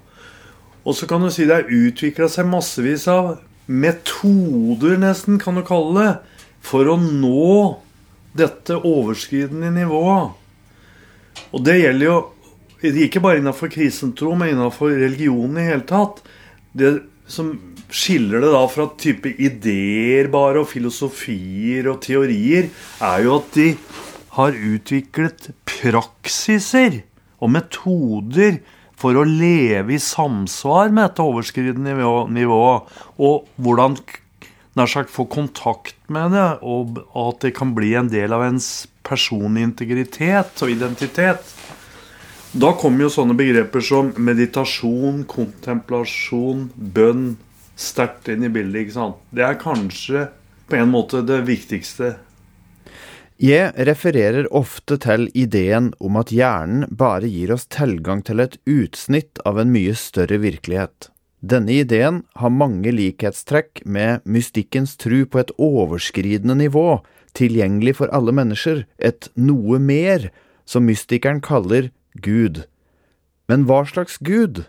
Og 0.81 0.97
så 0.97 1.05
kan 1.05 1.21
du 1.21 1.29
si 1.33 1.45
det 1.45 1.59
er 1.59 1.77
utvikla 1.77 2.29
seg 2.31 2.49
massevis 2.49 3.05
av 3.11 3.37
metoder, 3.69 4.97
nesten, 4.97 5.37
kan 5.37 5.59
du 5.59 5.61
kalle 5.61 5.93
det, 5.99 6.11
for 6.65 6.89
å 6.89 6.97
nå 6.97 7.77
dette 8.33 8.79
overskridende 8.81 9.69
nivået. 9.75 10.33
Og 11.53 11.61
det 11.65 11.77
gjelder 11.83 12.07
jo 12.07 12.17
ikke 12.81 13.21
bare 13.23 13.41
innenfor 13.41 13.71
krisentro, 13.73 14.35
men 14.35 14.53
innenfor 14.53 14.93
religionen 14.95 15.59
i 15.59 15.67
hele 15.67 15.87
tatt. 15.87 16.21
Det 16.71 16.99
som 17.29 17.51
skiller 17.93 18.41
det 18.43 18.51
da 18.53 18.61
fra 18.69 18.87
type 18.99 19.31
ideer 19.41 20.29
bare, 20.31 20.63
og 20.63 20.69
filosofier 20.71 21.89
og 21.91 22.01
teorier, 22.05 22.69
er 23.01 23.25
jo 23.25 23.37
at 23.39 23.53
de 23.57 23.69
har 24.37 24.55
utviklet 24.55 25.49
praksiser 25.67 27.01
og 27.39 27.53
metoder 27.55 28.59
for 28.99 29.15
å 29.15 29.25
leve 29.27 29.95
i 29.95 30.01
samsvar 30.03 30.91
med 30.91 31.05
dette 31.07 31.23
overskridende 31.23 31.95
nivået. 32.35 32.89
Og 33.19 33.47
hvordan 33.61 33.97
nær 34.77 34.91
sagt 34.91 35.11
få 35.11 35.25
kontakt 35.31 35.97
med 36.11 36.35
det, 36.35 36.47
og 36.61 37.01
at 37.17 37.45
det 37.45 37.55
kan 37.57 37.73
bli 37.75 37.93
en 37.99 38.11
del 38.11 38.35
av 38.35 38.45
ens 38.47 38.87
personlige 39.07 39.71
integritet 39.71 40.63
og 40.63 40.73
identitet. 40.73 41.55
Da 42.49 42.71
kommer 42.73 43.05
jo 43.05 43.11
sånne 43.13 43.35
begreper 43.37 43.83
som 43.85 44.07
meditasjon, 44.17 45.21
kontemplasjon, 45.29 46.63
bønn 46.73 47.35
sterkt 47.77 48.31
inn 48.33 48.47
i 48.47 48.49
bildet. 48.49 48.87
ikke 48.87 48.95
sant? 48.95 49.19
Det 49.29 49.43
er 49.45 49.59
kanskje 49.61 50.23
på 50.65 50.79
en 50.79 50.89
måte 50.89 51.21
det 51.21 51.43
viktigste. 51.45 52.15
Jeg 53.39 53.69
refererer 53.87 54.49
ofte 54.51 54.97
til 54.97 55.29
ideen 55.37 55.93
om 56.01 56.17
at 56.19 56.33
hjernen 56.33 56.89
bare 56.89 57.29
gir 57.29 57.53
oss 57.53 57.69
tilgang 57.69 58.25
til 58.25 58.41
et 58.41 58.57
utsnitt 58.65 59.39
av 59.45 59.61
en 59.61 59.69
mye 59.71 59.93
større 59.93 60.41
virkelighet. 60.41 61.11
Denne 61.39 61.77
ideen 61.85 62.23
har 62.35 62.51
mange 62.51 62.91
likhetstrekk 62.91 63.85
med 63.85 64.25
mystikkens 64.25 64.97
tru 64.97 65.21
på 65.29 65.39
et 65.39 65.53
overskridende 65.55 66.57
nivå, 66.65 66.99
tilgjengelig 67.37 67.95
for 68.01 68.11
alle 68.11 68.33
mennesker, 68.33 68.83
et 68.97 69.29
noe 69.37 69.77
mer, 69.79 70.31
som 70.65 70.89
mystikeren 70.89 71.39
kaller 71.45 71.93
Gud. 72.15 72.63
Men 73.49 73.65
hva 73.69 73.83
slags 73.89 74.17
Gud? 74.21 74.65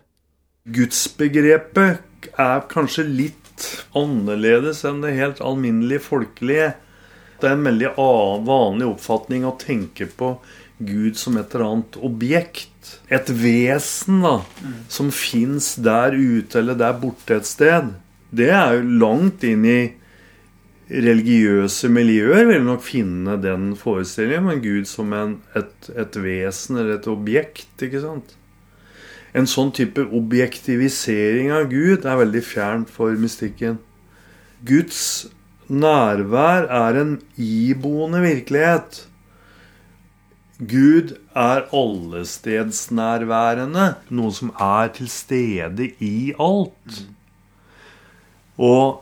Gudsbegrepet 0.69 2.31
er 2.37 2.65
kanskje 2.71 3.05
litt 3.09 3.67
annerledes 3.97 4.85
enn 4.89 5.03
det 5.05 5.17
helt 5.19 5.43
alminnelige 5.45 6.05
folkelige. 6.07 6.73
Det 7.41 7.49
er 7.49 7.57
en 7.57 7.69
veldig 7.69 7.95
vanlig 8.49 8.89
oppfatning 8.91 9.47
å 9.49 9.57
tenke 9.61 10.09
på 10.09 10.35
Gud 10.81 11.17
som 11.21 11.37
et 11.37 11.55
eller 11.55 11.67
annet 11.67 11.99
objekt. 12.05 12.99
Et 13.13 13.33
vesen 13.37 14.23
da, 14.25 14.39
som 14.89 15.11
fins 15.13 15.75
der 15.81 16.17
ute 16.17 16.61
eller 16.61 16.79
der 16.81 16.97
borte 17.01 17.37
et 17.37 17.49
sted. 17.49 17.93
Det 18.31 18.49
er 18.55 18.79
jo 18.79 18.99
langt 19.03 19.45
inn 19.45 19.67
i 19.69 19.81
religiøse 20.91 21.87
miljøer 21.93 22.47
vil 22.49 22.65
nok 22.67 22.83
finne 22.83 23.37
den 23.43 23.77
forestillingen 23.79 24.45
men 24.49 24.63
Gud 24.65 24.85
som 24.91 25.13
en, 25.15 25.43
et, 25.57 25.91
et, 25.95 26.17
vesen 26.19 26.77
eller 26.81 26.95
et 26.99 27.07
objekt. 27.11 27.83
ikke 27.83 28.01
sant? 28.03 28.37
En 29.31 29.47
sånn 29.47 29.71
type 29.75 30.03
objektivisering 30.03 31.51
av 31.55 31.69
Gud 31.71 32.03
er 32.03 32.17
veldig 32.19 32.43
fjernt 32.43 32.91
for 32.91 33.15
mystikken. 33.15 33.79
Guds 34.67 35.31
nærvær 35.71 36.67
er 36.67 36.95
en 36.99 37.23
iboende 37.39 38.19
virkelighet. 38.25 39.07
Gud 40.59 41.15
er 41.39 41.71
allestedsnærværende, 41.73 43.95
noe 44.11 44.33
som 44.35 44.51
er 44.61 44.89
til 44.99 45.09
stede 45.09 45.91
i 46.03 46.35
alt. 46.37 47.07
Og 48.61 49.01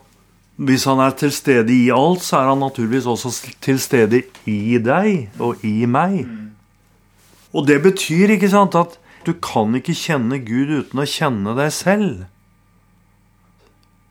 hvis 0.58 0.88
han 0.90 0.98
er 0.98 1.14
til 1.14 1.30
stede 1.30 1.70
i 1.70 1.90
alt, 1.94 2.24
så 2.26 2.40
er 2.40 2.48
han 2.50 2.58
naturligvis 2.58 3.06
også 3.06 3.30
til 3.62 3.78
stede 3.78 4.24
i 4.50 4.78
deg 4.82 5.38
og 5.38 5.62
i 5.66 5.86
meg. 5.86 6.24
Og 7.54 7.68
det 7.68 7.78
betyr 7.84 8.34
ikke 8.34 8.50
sant, 8.50 8.74
at 8.74 8.98
du 9.26 9.32
kan 9.38 9.76
ikke 9.78 9.94
kjenne 9.94 10.40
Gud 10.42 10.72
uten 10.72 11.02
å 11.02 11.06
kjenne 11.06 11.54
deg 11.58 11.70
selv. 11.74 12.26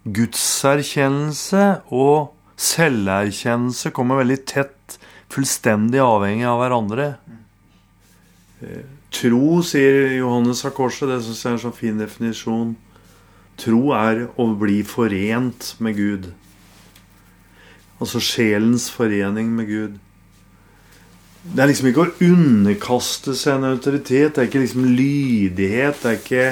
Gudserkjennelse 0.08 1.66
og 1.92 2.32
selverkjennelse 2.56 3.92
kommer 3.96 4.22
veldig 4.24 4.40
tett, 4.48 4.98
fullstendig 5.34 6.00
avhengig 6.00 6.48
av 6.48 6.62
hverandre. 6.62 7.10
Tro, 9.14 9.60
sier 9.68 10.14
Johannes 10.16 10.64
av 10.68 10.74
Korset, 10.78 11.10
det 11.12 11.20
syns 11.26 11.44
jeg 11.44 11.52
er 11.52 11.58
en 11.58 11.66
så 11.68 11.74
fin 11.76 12.00
definisjon. 12.00 12.76
Tro 13.58 13.94
er 13.98 14.28
å 14.38 14.52
bli 14.60 14.82
forent 14.86 15.74
med 15.82 15.98
Gud. 15.98 16.28
Altså 17.98 18.22
sjelens 18.22 18.92
forening 18.94 19.50
med 19.58 19.70
Gud. 19.72 19.96
Det 21.48 21.64
er 21.64 21.70
liksom 21.72 21.90
ikke 21.90 22.06
å 22.06 22.28
underkaste 22.28 23.34
seg 23.38 23.58
en 23.58 23.70
autoritet. 23.72 24.36
Det 24.36 24.44
er 24.44 24.50
ikke 24.50 24.64
liksom 24.66 24.88
lydighet. 24.98 26.02
Det 26.04 26.12
er 26.12 26.20
ikke, 26.20 26.48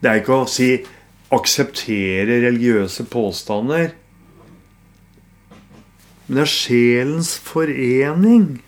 det 0.00 0.10
er 0.10 0.20
ikke 0.22 0.38
å 0.38 0.48
si 0.50 0.70
akseptere 1.32 2.40
religiøse 2.44 3.04
påstander. 3.10 3.92
Men 6.26 6.38
det 6.38 6.44
er 6.46 6.52
sjelens 6.52 7.34
forening 7.42 8.62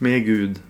med 0.00 0.24
Gud. 0.28 0.60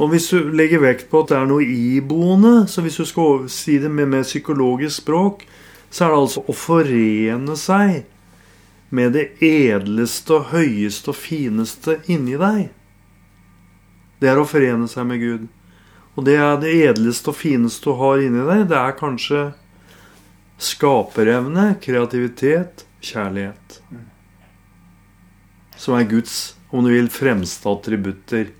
Og 0.00 0.14
hvis 0.14 0.30
du 0.32 0.48
legger 0.56 0.80
vekt 0.80 1.10
på 1.12 1.20
at 1.20 1.32
det 1.32 1.36
er 1.36 1.48
noe 1.50 1.64
iboende, 1.64 2.64
så 2.72 2.80
hvis 2.80 2.96
du 2.96 3.04
skal 3.08 3.44
si 3.52 3.76
det 3.82 3.90
med 3.92 4.08
mer 4.08 4.24
psykologisk 4.24 5.02
språk, 5.02 5.44
så 5.90 6.06
er 6.06 6.12
det 6.12 6.20
altså 6.22 6.44
å 6.48 6.56
forene 6.56 7.56
seg 7.58 8.06
med 8.90 9.12
det 9.14 9.26
edleste 9.44 10.38
og 10.38 10.52
høyeste 10.54 11.12
og 11.12 11.18
fineste 11.18 11.98
inni 12.10 12.38
deg. 12.40 12.70
Det 14.20 14.30
er 14.30 14.40
å 14.40 14.48
forene 14.48 14.88
seg 14.90 15.06
med 15.08 15.20
Gud. 15.22 15.48
Og 16.16 16.26
det 16.26 16.36
er 16.40 16.56
det 16.60 16.72
edleste 16.88 17.32
og 17.32 17.38
fineste 17.38 17.90
du 17.90 17.98
har 18.00 18.22
inni 18.24 18.44
deg. 18.44 18.66
Det 18.70 18.78
er 18.78 18.96
kanskje 18.98 19.42
skaperevne, 20.60 21.74
kreativitet, 21.80 22.84
kjærlighet. 23.04 23.80
Som 25.80 25.96
er 25.96 26.08
Guds, 26.08 26.56
om 26.68 26.84
du 26.84 26.90
vil, 26.92 27.08
fremste 27.12 27.70
attributter. 27.70 28.50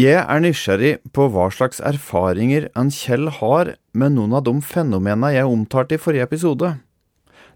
Jeg 0.00 0.20
er 0.22 0.40
nysgjerrig 0.40 0.90
på 1.12 1.26
hva 1.34 1.48
slags 1.52 1.80
erfaringer 1.84 2.68
en 2.78 2.92
Kjell 2.94 3.26
har 3.40 3.72
med 3.92 4.14
noen 4.14 4.36
av 4.38 4.44
de 4.46 4.52
fenomenene 4.64 5.32
jeg 5.34 5.50
omtalte 5.50 5.96
i 5.96 6.00
forrige 6.00 6.28
episode. 6.28 6.70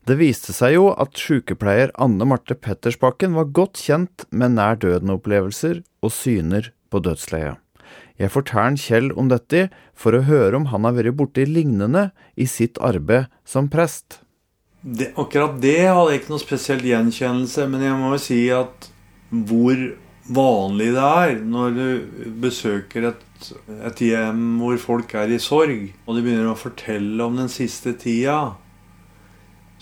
Det 0.04 0.16
viste 0.18 0.52
seg 0.52 0.74
jo 0.74 0.88
at 1.00 1.16
sykepleier 1.16 1.94
Anne 1.94 2.26
Marte 2.28 2.56
Pettersbakken 2.58 3.38
var 3.38 3.52
godt 3.56 3.80
kjent 3.86 4.26
med 4.34 4.58
nær 4.58 4.76
døden-opplevelser 4.82 5.80
og 6.04 6.12
syner 6.12 6.68
på 6.92 7.00
dødsleiet. 7.06 7.56
Jeg 8.20 8.34
forteller 8.34 8.82
Kjell 8.82 9.08
om 9.16 9.30
dette 9.32 9.68
for 9.96 10.12
å 10.12 10.24
høre 10.26 10.58
om 10.58 10.68
han 10.74 10.84
har 10.84 10.98
vært 10.98 11.16
borti 11.16 11.46
lignende 11.48 12.10
i 12.36 12.50
sitt 12.50 12.82
arbeid 12.82 13.30
som 13.48 13.70
prest. 13.72 14.20
Det, 14.82 15.14
akkurat 15.16 15.56
det 15.62 15.78
hadde 15.86 16.10
jeg 16.10 16.20
ikke 16.20 16.34
noe 16.34 16.44
spesielt 16.44 16.84
gjenkjennelse, 16.90 17.70
men 17.70 17.88
jeg 17.88 18.00
må 18.02 18.12
jo 18.18 18.24
si 18.26 18.42
at 18.52 18.90
hvor 19.30 19.78
vanlig 20.24 20.90
det 20.94 21.04
er 21.04 21.40
når 21.44 21.74
du 21.76 21.86
besøker 22.40 23.10
et, 23.10 23.48
et 23.84 24.02
hjem 24.06 24.44
hvor 24.62 24.78
folk 24.80 25.14
er 25.20 25.32
i 25.34 25.40
sorg, 25.42 25.90
og 26.06 26.16
de 26.16 26.24
begynner 26.24 26.52
å 26.52 26.58
fortelle 26.58 27.24
om 27.24 27.36
den 27.40 27.50
siste 27.52 27.92
tida, 28.00 28.54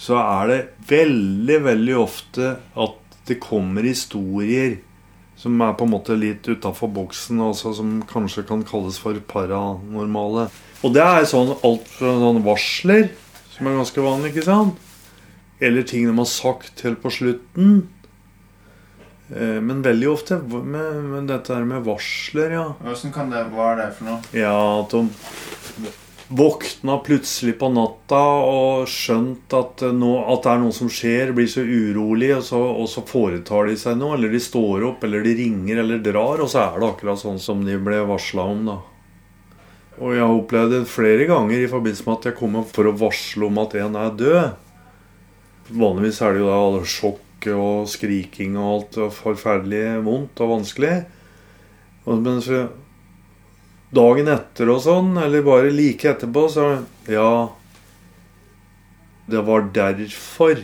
så 0.03 0.19
er 0.19 0.51
det 0.51 0.61
veldig, 0.89 1.59
veldig 1.69 1.99
ofte 2.01 2.57
at 2.59 3.21
det 3.29 3.39
kommer 3.43 3.87
historier 3.87 4.81
som 5.39 5.59
er 5.65 5.75
på 5.75 5.87
en 5.87 5.93
måte 5.95 6.15
litt 6.19 6.47
utafor 6.47 6.91
boksen, 6.95 7.41
altså 7.43 7.73
som 7.75 7.97
kanskje 8.07 8.45
kan 8.47 8.63
kalles 8.67 8.99
for 9.03 9.19
paranormale. 9.31 10.47
Og 10.87 10.95
det 10.95 11.03
er 11.03 11.27
sånn 11.27 11.55
alt 11.67 11.89
fra 11.91 12.13
sånne 12.21 12.45
varsler, 12.47 13.09
som 13.51 13.67
er 13.67 13.79
ganske 13.81 14.05
vanlig, 14.05 14.31
ikke 14.33 14.47
sant? 14.47 14.79
Eller 15.63 15.87
ting 15.87 16.07
de 16.07 16.15
har 16.15 16.31
sagt 16.31 16.83
helt 16.87 17.03
på 17.03 17.11
slutten. 17.15 17.83
Eh, 19.33 19.59
Men 19.65 19.83
veldig 19.83 20.11
ofte 20.13 20.39
med, 20.43 21.03
med 21.09 21.27
dette 21.31 21.55
her 21.55 21.65
med 21.65 21.85
varsler, 21.87 22.53
ja. 22.59 22.69
Hvordan 22.85 23.15
kan 23.15 23.33
det, 23.33 23.47
Hva 23.55 23.73
er 23.73 23.83
det 23.83 23.91
for 23.97 24.11
noe? 24.11 24.21
Ja, 24.37 24.57
at 24.83 24.93
de 24.93 25.09
våkna 26.33 26.95
plutselig 27.05 27.59
på 27.61 27.69
natta 27.69 28.21
og 28.49 28.87
skjønt 28.89 29.53
at, 29.53 29.83
no, 29.93 30.15
at 30.33 30.47
det 30.47 30.53
er 30.55 30.63
noe 30.63 30.73
som 30.73 30.89
skjer, 30.89 31.33
blir 31.37 31.49
så 31.51 31.61
urolig, 31.61 32.31
og 32.39 32.45
så, 32.47 32.61
og 32.61 32.89
så 32.89 33.03
foretar 33.05 33.69
de 33.69 33.77
seg 33.77 33.99
noe. 34.01 34.17
Eller 34.17 34.33
de 34.33 34.41
står 34.41 34.87
opp, 34.89 35.05
eller 35.05 35.27
de 35.27 35.35
ringer 35.43 35.83
eller 35.83 36.01
drar, 36.05 36.41
og 36.41 36.49
så 36.49 36.63
er 36.65 36.81
det 36.81 36.89
akkurat 36.89 37.21
sånn 37.21 37.41
som 37.43 37.61
de 37.67 37.77
ble 37.77 38.01
varsla 38.09 38.47
om, 38.49 38.65
da. 38.71 38.79
Og 40.01 40.15
jeg 40.17 40.25
har 40.25 40.33
opplevd 40.33 40.73
det 40.73 40.87
flere 40.89 41.27
ganger 41.29 41.61
i 41.61 41.69
forbindelse 41.69 42.07
med 42.09 42.17
at 42.17 42.31
jeg 42.31 42.39
kommer 42.39 42.65
for 42.65 42.89
å 42.89 42.95
varsle 42.97 43.45
om 43.51 43.61
at 43.61 43.77
en 43.83 43.99
er 44.01 44.17
død. 44.23 44.55
Vanligvis 45.69 46.23
er 46.25 46.33
det 46.33 46.41
jo 46.43 46.49
da 46.49 46.57
alle 46.65 46.81
sjokket 47.43 47.57
og 47.59 47.89
skriking 47.89 48.57
og 48.57 48.69
alt 48.69 48.99
og 48.99 49.13
forferdelig 49.13 50.05
vondt 50.05 50.41
og 50.41 50.51
vanskelig. 50.59 51.05
Og, 52.07 52.21
men 52.23 52.41
så 52.43 52.69
dagen 53.93 54.29
etter 54.29 54.71
og 54.71 54.83
sånn, 54.83 55.17
eller 55.19 55.43
bare 55.43 55.71
like 55.71 56.09
etterpå, 56.09 56.49
så 56.49 56.85
Ja, 57.09 57.51
det 59.29 59.43
var 59.45 59.71
derfor. 59.73 60.57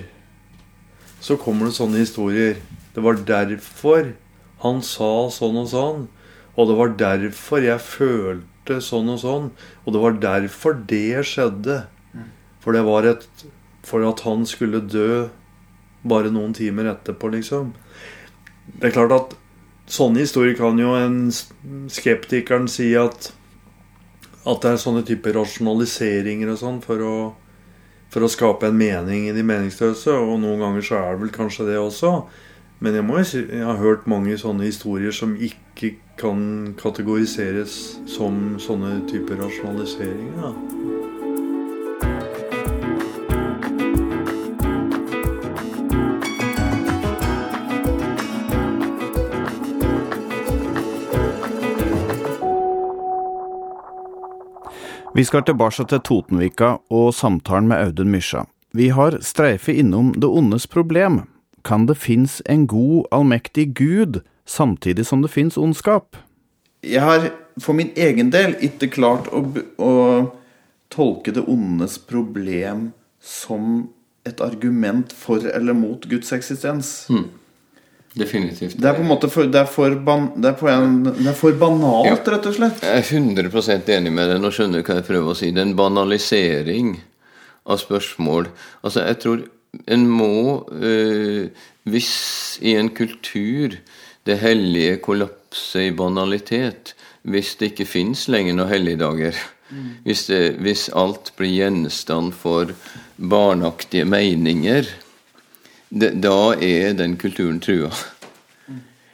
Så 1.20 1.36
kommer 1.36 1.66
det 1.66 1.74
sånne 1.74 1.98
historier. 1.98 2.56
Det 2.94 3.02
var 3.02 3.14
derfor 3.14 4.14
han 4.62 4.82
sa 4.82 5.30
sånn 5.30 5.56
og 5.56 5.68
sånn. 5.68 6.08
Og 6.56 6.68
det 6.68 6.76
var 6.76 6.96
derfor 6.98 7.62
jeg 7.62 7.80
følte 7.80 8.80
sånn 8.80 9.08
og 9.08 9.20
sånn. 9.20 9.50
Og 9.84 9.94
det 9.94 10.00
var 10.02 10.18
derfor 10.18 10.74
det 10.74 11.24
skjedde. 11.24 11.86
For 12.60 12.72
det 12.72 12.82
var 12.84 13.04
et 13.06 13.28
For 13.88 14.04
at 14.04 14.20
han 14.20 14.44
skulle 14.44 14.82
dø 14.84 15.30
bare 16.02 16.32
noen 16.34 16.54
timer 16.56 16.92
etterpå, 16.92 17.30
liksom. 17.34 17.72
Det 18.78 18.90
er 18.90 18.94
klart 18.94 19.16
at 19.16 19.34
sånne 19.88 20.22
historier 20.22 20.56
kan 20.58 20.78
jo 20.78 20.92
en 20.98 21.28
skeptikeren 21.88 22.68
si 22.68 22.92
at 23.00 23.32
at 24.48 24.64
det 24.64 24.72
er 24.72 24.80
sånne 24.80 25.04
typer 25.06 25.36
rasjonaliseringer 25.36 26.52
og 26.52 26.60
sånn 26.60 26.80
for 26.84 27.04
å, 27.04 27.14
for 28.12 28.24
å 28.24 28.30
skape 28.32 28.70
en 28.70 28.78
mening 28.78 29.28
i 29.28 29.34
de 29.36 29.44
meningsløse. 29.44 30.14
Og 30.14 30.38
noen 30.42 30.62
ganger 30.62 30.86
så 30.88 31.00
er 31.00 31.16
det 31.16 31.24
vel 31.24 31.34
kanskje 31.34 31.68
det 31.68 31.80
også. 31.80 32.12
Men 32.84 32.94
jeg, 32.94 33.04
må 33.04 33.18
jo 33.18 33.26
si, 33.26 33.42
jeg 33.42 33.66
har 33.66 33.82
hørt 33.82 34.06
mange 34.10 34.38
sånne 34.40 34.68
historier 34.68 35.14
som 35.14 35.34
ikke 35.34 35.96
kan 36.18 36.40
kategoriseres 36.78 37.98
som 38.10 38.56
sånne 38.62 39.00
typer 39.10 39.42
rasjonaliseringer. 39.42 40.38
Da. 40.38 40.97
Vi 55.18 55.24
skal 55.24 55.42
tilbake 55.42 55.82
til 55.90 55.98
Totenvika 56.06 56.66
og 56.94 57.08
samtalen 57.10 57.66
med 57.66 57.80
Audun 57.82 58.12
Mysja. 58.12 58.44
Vi 58.70 58.92
har 58.94 59.16
streifet 59.26 59.80
innom 59.82 60.12
det 60.14 60.28
ondes 60.30 60.68
problem. 60.70 61.24
Kan 61.66 61.88
det 61.88 61.96
finnes 61.98 62.36
en 62.46 62.68
god, 62.70 63.08
allmektig 63.10 63.72
Gud 63.74 64.20
samtidig 64.46 65.08
som 65.08 65.24
det 65.24 65.32
finnes 65.34 65.58
ondskap? 65.58 66.14
Jeg 66.86 67.02
har 67.02 67.32
for 67.58 67.74
min 67.74 67.90
egen 67.96 68.30
del 68.30 68.54
ikke 68.62 68.92
klart 68.94 69.26
å, 69.34 69.42
å 69.82 69.90
tolke 70.94 71.34
det 71.34 71.42
ondes 71.50 71.98
problem 71.98 72.92
som 73.18 73.88
et 74.22 74.38
argument 74.38 75.10
for 75.10 75.42
eller 75.50 75.74
mot 75.74 76.06
Guds 76.06 76.30
eksistens. 76.30 77.08
Definitivt. 78.16 78.76
Det 78.80 78.88
er 78.88 78.94
på 78.96 79.02
en 79.04 79.10
måte 79.10 79.28
for, 79.30 79.46
det 79.52 79.60
er 79.60 79.68
for, 79.70 79.94
ban, 80.04 80.30
det 80.40 80.48
er 80.52 80.56
på 80.58 80.68
en, 80.72 81.02
det 81.04 81.26
er 81.28 81.36
for 81.36 81.52
banalt, 81.60 82.08
Ja. 82.08 82.14
rett 82.32 82.46
og 82.48 82.54
slett. 82.56 82.80
Jeg 82.82 83.04
er 83.04 83.04
100 83.04 83.92
enig 83.98 84.12
med 84.12 84.30
deg. 84.30 84.40
Nå 84.40 84.50
skjønner 84.50 84.80
du 84.82 84.88
hva 84.88 84.96
jeg 84.98 85.06
prøver 85.10 85.30
å 85.34 85.36
si. 85.36 85.50
Det 85.52 85.60
er 85.62 85.68
en 85.68 85.76
banalisering 85.76 86.96
av 87.68 87.78
spørsmål. 87.78 88.48
Altså, 88.82 89.04
jeg 89.06 89.18
tror 89.22 89.44
en 89.86 90.06
må 90.08 90.64
øh, 90.72 91.48
Hvis 91.88 92.58
i 92.60 92.74
en 92.76 92.90
kultur 92.90 93.76
det 94.26 94.38
hellige 94.38 94.98
kollapser 95.00 95.86
i 95.88 95.90
banalitet, 95.96 96.94
hvis 97.22 97.54
det 97.56 97.72
ikke 97.72 97.86
fins 97.88 98.26
lenger 98.28 98.56
noen 98.58 98.68
helligdager, 98.68 99.36
hvis, 100.04 100.26
det, 100.28 100.58
hvis 100.60 100.88
alt 100.96 101.32
blir 101.36 101.54
gjenstand 101.54 102.34
for 102.36 102.72
barnaktige 103.16 104.04
meninger, 104.04 104.88
da 105.88 106.54
er 106.60 106.94
den 106.94 107.16
kulturen 107.16 107.60
trua. 107.60 107.90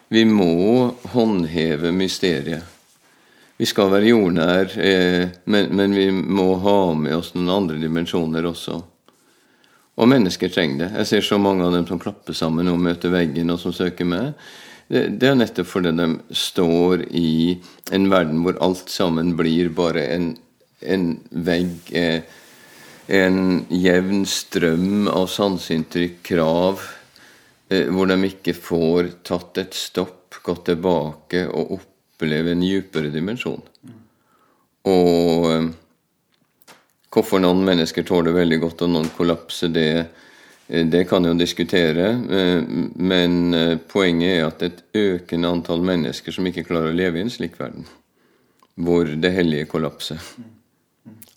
Vi 0.08 0.24
må 0.24 0.94
håndheve 1.14 1.92
mysteriet. 1.94 2.70
Vi 3.56 3.66
skal 3.70 3.92
være 3.92 4.10
jordnær, 4.10 4.72
eh, 4.82 5.28
men, 5.46 5.70
men 5.70 5.94
vi 5.94 6.08
må 6.10 6.56
ha 6.58 6.78
med 6.98 7.14
oss 7.14 7.32
noen 7.36 7.52
andre 7.54 7.78
dimensjoner 7.78 8.46
også. 8.50 8.80
Og 9.94 10.10
mennesker 10.10 10.50
trenger 10.50 10.82
det. 10.82 10.88
Jeg 10.98 11.10
ser 11.10 11.26
så 11.28 11.38
mange 11.38 11.62
av 11.62 11.74
dem 11.76 11.86
som 11.86 12.00
klapper 12.02 12.34
sammen 12.34 12.70
og 12.72 12.82
møter 12.82 13.14
veggen, 13.14 13.52
og 13.54 13.60
som 13.62 13.74
søker 13.74 14.08
meg. 14.10 14.32
Det, 14.90 15.06
det 15.22 15.30
er 15.30 15.38
nettopp 15.38 15.70
fordi 15.70 15.94
de 15.96 16.08
står 16.34 17.06
i 17.14 17.54
en 17.94 18.10
verden 18.12 18.42
hvor 18.42 18.58
alt 18.62 18.90
sammen 18.90 19.32
blir 19.38 19.70
bare 19.74 20.02
en, 20.16 20.32
en 20.82 21.06
vegg. 21.30 21.78
Eh, 21.94 22.42
en 23.06 23.64
jevn 23.68 24.24
strøm 24.26 25.08
av 25.08 25.26
sanseinntrykk, 25.28 26.22
krav, 26.22 26.82
eh, 27.68 27.88
hvor 27.92 28.08
de 28.08 28.18
ikke 28.30 28.54
får 28.56 29.10
tatt 29.26 29.60
et 29.60 29.76
stopp, 29.76 30.40
gått 30.44 30.66
tilbake 30.68 31.46
og 31.48 31.78
oppleve 31.78 32.52
en 32.52 32.64
dypere 32.64 33.12
dimensjon. 33.12 33.62
Og 34.88 35.48
eh, 35.50 35.68
hvorfor 37.14 37.42
noen 37.44 37.64
mennesker 37.64 38.06
tåler 38.08 38.36
veldig 38.36 38.60
godt 38.64 38.86
og 38.86 38.94
noen 38.94 39.12
kollapser, 39.16 39.68
det, 39.68 39.90
eh, 40.68 40.86
det 40.88 41.04
kan 41.08 41.28
jo 41.28 41.36
diskutere. 41.36 42.14
Men 42.96 43.78
poenget 43.88 44.32
er 44.32 44.48
at 44.48 44.64
et 44.64 44.82
økende 44.96 45.52
antall 45.52 45.84
mennesker 45.84 46.32
som 46.32 46.48
ikke 46.48 46.66
klarer 46.70 46.92
å 46.92 46.96
leve 46.96 47.20
i 47.20 47.26
en 47.26 47.32
slik 47.32 47.60
verden, 47.60 47.84
hvor 48.80 49.08
det 49.08 49.36
hellige 49.36 49.68
kollapser. 49.76 50.20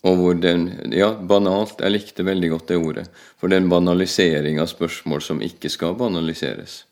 Og 0.06 0.16
hvor 0.16 0.34
den 0.40 0.92
Ja, 0.94 1.12
banalt. 1.14 1.80
Jeg 1.80 1.92
likte 1.92 2.24
veldig 2.24 2.50
godt 2.50 2.68
det 2.68 2.76
ordet. 2.76 3.06
For 3.36 3.48
det 3.48 3.58
er 3.58 3.64
en 3.64 3.72
banalisering 3.72 4.60
av 4.60 4.70
spørsmål 4.70 5.22
som 5.22 5.42
ikke 5.42 5.68
skal 5.68 5.96
banaliseres. 5.98 6.84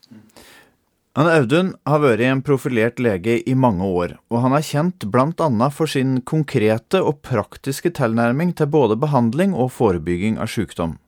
Han 1.17 1.31
Audun 1.33 1.71
har 1.89 2.03
vært 2.03 2.21
en 2.21 2.43
profilert 2.45 2.99
lege 3.01 3.39
i 3.49 3.55
mange 3.57 3.87
år, 3.89 4.19
og 4.29 4.43
han 4.45 4.53
er 4.53 4.67
kjent 4.67 5.07
bl.a. 5.09 5.69
for 5.73 5.89
sin 5.89 6.19
konkrete 6.21 7.01
og 7.01 7.23
praktiske 7.25 7.89
tilnærming 7.97 8.53
til 8.53 8.69
både 8.69 8.99
behandling 9.01 9.55
og 9.57 9.73
forebygging 9.73 10.37
av 10.37 10.53
sykdom. 10.53 10.99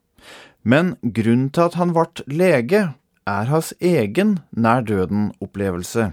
Men 0.65 0.95
grunnen 1.03 1.51
til 1.53 1.69
at 1.69 1.77
han 1.77 1.93
ble 1.93 2.25
lege, 2.25 2.81
er 3.29 3.51
hans 3.53 3.69
egen 3.77 4.39
nær 4.49 4.81
døden-opplevelse. 4.81 6.09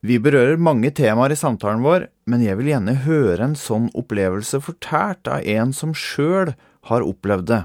Vi 0.00 0.16
berører 0.16 0.56
mange 0.56 0.88
temaer 0.96 1.34
i 1.34 1.36
samtalen 1.36 1.82
vår, 1.84 2.06
men 2.24 2.40
jeg 2.40 2.56
vil 2.56 2.70
gjerne 2.70 2.94
høre 3.04 3.50
en 3.50 3.56
sånn 3.58 3.90
opplevelse 3.92 4.62
fortært 4.64 5.28
av 5.28 5.44
en 5.44 5.74
som 5.76 5.92
sjøl 5.92 6.54
har 6.88 7.04
opplevd 7.04 7.50
det. 7.50 7.60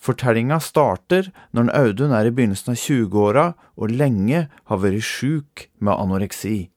Fortellinga 0.00 0.62
starter 0.64 1.28
når 1.52 1.68
Audun 1.76 2.14
er 2.16 2.30
i 2.30 2.32
begynnelsen 2.32 2.72
av 2.72 2.80
20-åra 2.80 3.44
og 3.76 3.92
lenge 3.92 4.46
har 4.70 4.80
vært 4.80 5.04
sjuk 5.04 5.66
med 5.84 5.92
anoreksi. 5.92 6.70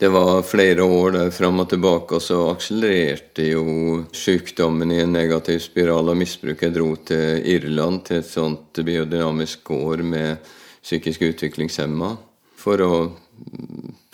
Det 0.00 0.08
var 0.12 0.40
flere 0.44 0.84
år 0.84 1.12
der 1.12 1.30
fram 1.32 1.60
og 1.60 1.68
tilbake, 1.72 2.16
og 2.16 2.24
så 2.24 2.38
akselererte 2.54 3.50
jo 3.50 4.02
sykdommen 4.16 4.92
i 4.92 5.02
en 5.04 5.12
negativ 5.12 5.60
spiral 5.64 6.12
misbruk. 6.16 6.64
Jeg 6.64 6.72
dro 6.76 6.90
til 7.08 7.44
Irland, 7.52 8.02
til 8.08 8.20
et 8.20 8.28
sånt 8.28 8.80
biodynamisk 8.80 9.64
gård 9.68 10.04
med 10.04 10.40
psykisk 10.84 11.24
utviklingshemma, 11.28 12.14
for 12.60 12.84
å 12.84 12.92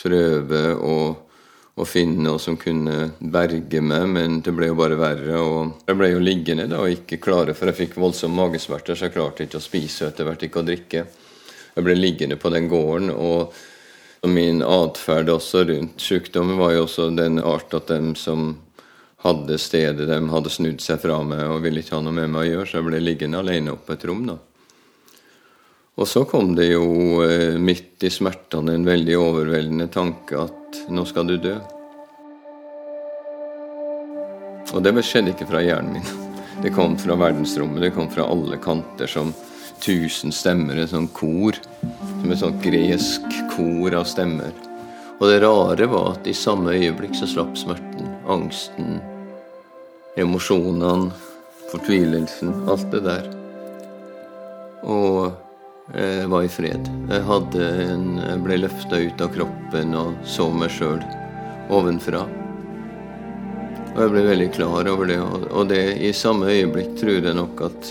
prøve 0.03 0.65
å 0.77 0.97
å 1.73 1.85
finne 1.89 2.27
noe 2.27 2.41
som 2.43 2.59
kunne 2.61 3.13
berge 3.19 3.81
meg, 3.81 4.05
men 4.13 4.41
det 4.45 4.53
ble 4.53 4.69
jo 4.69 4.79
bare 4.79 4.99
verre. 5.01 5.39
og 5.41 5.89
Jeg 5.89 5.99
ble 5.99 6.11
jo 6.13 6.23
liggende 6.23 6.69
da 6.69 6.83
og 6.85 6.93
ikke 6.93 7.21
klare, 7.23 7.55
for 7.57 7.71
jeg 7.71 7.79
fikk 7.79 8.01
voldsomme 8.01 8.37
magesmerter, 8.37 8.97
så 8.97 9.09
jeg 9.09 9.17
klarte 9.17 9.47
ikke 9.47 9.61
å 9.61 9.65
spise 9.65 10.05
og 10.05 10.13
etter 10.13 10.29
hvert 10.29 10.45
ikke 10.45 10.61
å 10.61 10.67
drikke. 10.69 11.05
Jeg 11.73 11.87
ble 11.87 11.97
liggende 11.97 12.37
på 12.37 12.53
den 12.53 12.69
gården, 12.73 13.15
og, 13.15 13.55
min 14.23 14.61
atferd 14.63 15.33
også 15.33 15.65
rundt 15.67 15.99
sykdommen 15.99 16.55
var 16.55 16.77
jo 16.77 16.85
også 16.85 17.09
den 17.11 17.41
art 17.43 17.75
at 17.75 17.89
dem 17.91 18.13
som 18.15 18.53
hadde 19.25 19.57
stedet, 19.59 20.07
dem 20.07 20.29
hadde 20.31 20.53
snudd 20.55 20.79
seg 20.79 21.01
fra 21.03 21.17
meg 21.27 21.43
og 21.49 21.65
ville 21.65 21.83
ikke 21.83 21.97
ha 21.97 22.05
noe 22.07 22.15
med 22.15 22.31
meg 22.31 22.45
å 22.45 22.51
gjøre, 22.53 22.69
så 22.71 22.79
jeg 22.79 22.87
ble 22.87 23.01
liggende 23.03 23.41
alene 23.43 23.75
oppe 23.75 23.89
på 23.89 23.97
et 23.97 24.07
rom. 24.07 24.23
da. 24.31 24.37
Og 26.01 26.09
så 26.09 26.25
kom 26.25 26.55
det 26.57 26.71
jo 26.71 27.21
eh, 27.27 27.59
midt 27.61 28.01
i 28.07 28.11
smertene 28.11 28.79
en 28.79 28.87
veldig 28.89 29.17
overveldende 29.21 29.91
tanke 29.93 30.39
at 30.41 30.79
nå 30.89 31.05
skal 31.05 31.29
du 31.29 31.37
dø. 31.37 31.59
Og 34.73 34.81
det 34.81 34.95
skjedde 35.05 35.35
ikke 35.35 35.51
fra 35.51 35.61
hjernen 35.61 35.99
min. 35.99 36.31
Det 36.63 36.73
kom 36.73 36.97
fra 36.97 37.17
verdensrommet. 37.21 37.83
Det 37.85 37.93
kom 37.93 38.09
fra 38.09 38.25
alle 38.25 38.57
kanter 38.63 39.11
som 39.11 39.35
tusen 39.83 40.33
stemmer, 40.33 40.79
et 40.81 40.95
sånt 40.95 41.13
kor. 41.13 41.59
Som 41.83 42.33
et 42.33 42.41
sånt 42.41 42.65
gresk 42.65 43.29
kor 43.53 43.99
av 43.99 44.09
stemmer. 44.09 44.55
Og 45.19 45.29
det 45.29 45.43
rare 45.45 45.87
var 45.93 46.15
at 46.15 46.27
i 46.27 46.35
samme 46.35 46.73
øyeblikk 46.73 47.15
så 47.19 47.29
slapp 47.29 47.53
smerten, 47.61 48.09
angsten, 48.33 48.97
emosjonene, 50.17 51.13
fortvilelsen, 51.69 52.57
alt 52.73 52.89
det 52.95 53.05
der. 53.05 53.29
Og 54.83 55.52
jeg 55.91 56.29
var 56.31 56.45
i 56.47 56.51
fred. 56.53 56.89
Jeg, 57.11 57.25
en, 57.91 58.07
jeg 58.23 58.45
ble 58.45 58.61
løfta 58.63 59.01
ut 59.03 59.25
av 59.25 59.33
kroppen 59.35 59.97
og 59.99 60.23
så 60.25 60.47
meg 60.55 60.71
sjøl 60.73 61.03
ovenfra. 61.73 62.23
Og 63.93 63.99
jeg 64.01 64.13
ble 64.15 64.23
veldig 64.25 64.49
klar 64.55 64.89
over 64.89 65.11
det. 65.11 65.19
Og 65.21 65.67
det 65.69 65.83
i 66.01 66.13
samme 66.17 66.49
øyeblikk 66.53 66.95
tror 67.01 67.19
jeg 67.19 67.37
nok 67.37 67.65
at 67.67 67.91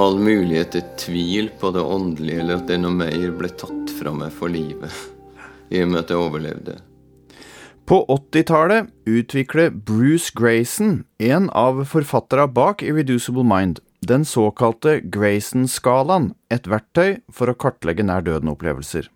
all 0.00 0.18
mulighet 0.20 0.74
til 0.74 0.90
tvil 1.00 1.48
på 1.60 1.70
det 1.72 1.84
åndelige, 1.84 2.42
eller 2.42 2.58
at 2.58 2.68
det 2.68 2.76
er 2.76 2.82
noe 2.84 2.98
mer, 2.98 3.30
ble 3.38 3.48
tatt 3.56 3.94
fra 3.96 4.12
meg 4.12 4.34
for 4.34 4.52
livet. 4.52 4.92
I 5.72 5.82
og 5.84 5.90
med 5.92 6.02
at 6.02 6.12
jeg 6.12 6.20
overlevde. 6.20 6.76
På 7.86 8.00
80-tallet 8.10 8.90
utvikler 9.06 9.70
Bruce 9.70 10.32
Grayson, 10.34 11.04
en 11.22 11.46
av 11.54 11.84
forfatterne 11.86 12.48
bak 12.50 12.82
Irreducible 12.82 13.46
Mind, 13.46 13.78
den 14.08 14.24
såkalte 14.24 15.00
Grayson-skalaen, 15.02 16.32
et 16.50 16.68
verktøy 16.70 17.20
for 17.32 17.50
å 17.50 17.56
kartlegge 17.58 18.06
nær 18.06 18.24
døden-opplevelser. 18.26 19.10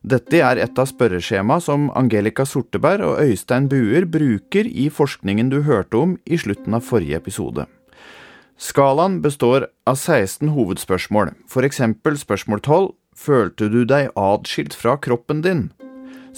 Dette 0.00 0.40
er 0.40 0.56
et 0.62 0.78
av 0.80 0.88
spørreskjema 0.88 1.58
som 1.60 1.90
Angelica 1.96 2.46
Sorteberg 2.48 3.04
og 3.04 3.18
Øystein 3.20 3.68
Buer 3.68 4.06
bruker 4.08 4.64
i 4.64 4.88
forskningen 4.88 5.52
du 5.52 5.60
hørte 5.66 6.00
om 6.00 6.16
i 6.24 6.40
slutten 6.40 6.78
av 6.78 6.86
forrige 6.88 7.20
episode. 7.20 7.66
Skalaen 8.60 9.20
består 9.24 9.68
av 9.88 9.96
16 9.96 10.52
hovedspørsmål, 10.56 11.34
eksempel 11.68 12.16
spørsmål 12.20 12.64
12 12.64 12.88
Følte 13.20 13.68
du 13.68 13.82
deg 13.84 14.14
adskilt 14.16 14.72
fra 14.72 14.94
kroppen 14.96 15.42
din? 15.44 15.66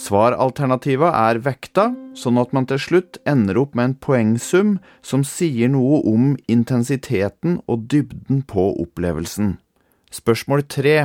Svaralternativa 0.02 1.12
er 1.28 1.38
vekta, 1.44 1.92
sånn 2.18 2.40
at 2.40 2.50
man 2.56 2.66
til 2.66 2.80
slutt 2.82 3.20
ender 3.28 3.60
opp 3.60 3.76
med 3.78 3.84
en 3.84 3.98
poengsum 4.02 4.72
som 5.04 5.22
sier 5.26 5.70
noe 5.70 6.00
om 6.08 6.32
intensiteten 6.50 7.60
og 7.70 7.84
dybden 7.92 8.40
på 8.50 8.64
opplevelsen. 8.82 9.60
Spørsmål 10.10 10.64
tre. 10.66 10.96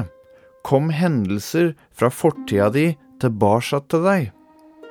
Kom 0.66 0.90
hendelser 0.92 1.76
fra 1.94 2.10
fortida 2.10 2.72
di 2.74 2.88
tilbake 3.22 3.84
til 3.92 4.08
deg? 4.08 4.32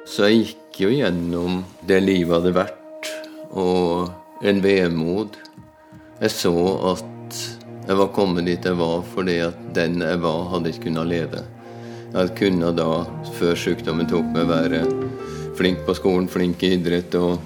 Så 0.07 0.31
jeg 0.31 0.45
gikk 0.45 0.81
jo 0.85 0.93
gjennom 0.95 1.59
det 1.91 1.99
livet 2.05 2.37
hadde 2.39 2.55
vært, 2.57 3.11
og 3.51 4.47
en 4.47 4.63
vemod. 4.63 5.35
Jeg 6.23 6.33
så 6.37 6.55
at 6.95 7.43
jeg 7.89 7.99
var 7.99 8.15
kommet 8.15 8.47
dit 8.47 8.71
jeg 8.71 8.79
var 8.79 9.03
fordi 9.11 9.41
at 9.51 9.59
den 9.75 9.99
jeg 10.05 10.23
var, 10.23 10.47
hadde 10.55 10.71
ikke 10.71 10.87
kunnet 10.87 11.11
leve. 11.11 11.43
Jeg 12.15 12.33
kunne 12.39 12.71
da, 12.77 12.91
før 13.37 13.59
sykdommen 13.59 14.07
tok 14.09 14.29
meg, 14.35 14.47
være 14.49 14.85
flink 15.59 15.83
på 15.87 15.95
skolen, 15.97 16.29
flink 16.31 16.63
i 16.65 16.75
idrett 16.77 17.15
og 17.19 17.41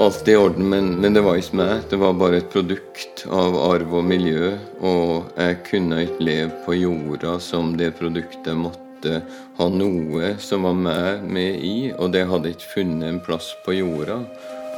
alt 0.00 0.28
i 0.28 0.36
orden. 0.36 0.68
Men, 0.72 0.92
men, 1.00 1.14
det 1.14 1.22
var 1.24 1.38
ikke 1.38 1.60
meg. 1.60 1.74
Det 1.90 2.00
var 2.00 2.18
bare 2.18 2.40
et 2.40 2.50
produkt 2.52 3.24
av 3.30 3.56
arv 3.70 3.96
og 4.00 4.06
miljø. 4.06 4.54
Og 4.80 5.32
jeg 5.36 5.60
kunne 5.70 6.04
ikke 6.06 6.28
leve 6.28 6.62
på 6.66 6.78
jorda 6.80 7.38
som 7.42 7.74
det 7.78 7.94
produktet 8.00 8.56
måtte 8.58 9.20
ha 9.56 9.66
noe 9.72 10.34
som 10.42 10.66
var 10.68 10.76
meg 10.76 11.26
med 11.26 11.60
i. 11.64 11.76
Og 11.96 12.12
det 12.14 12.26
hadde 12.30 12.54
ikke 12.54 12.72
funnet 12.74 13.08
en 13.08 13.20
plass 13.24 13.52
på 13.66 13.76
jorda. 13.78 14.22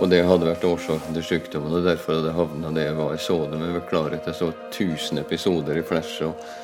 Og 0.00 0.08
det 0.10 0.22
hadde 0.26 0.48
vært 0.48 0.64
årsaken 0.66 1.14
til 1.14 1.24
sykdommen, 1.26 1.74
og 1.76 1.84
derfor 1.84 2.16
hadde 2.16 2.30
jeg 2.30 2.38
havna 2.38 2.70
det 2.74 2.86
jeg 2.88 2.98
var. 2.98 3.10
Jeg 3.12 3.24
så 3.26 3.38
det 3.50 3.60
med 3.60 3.82
klarhet. 3.90 4.26
Jeg 4.26 4.38
så 4.38 4.48
1000 4.72 5.20
episoder 5.22 5.78
i 5.78 5.86
Flash. 5.86 6.22
og 6.26 6.61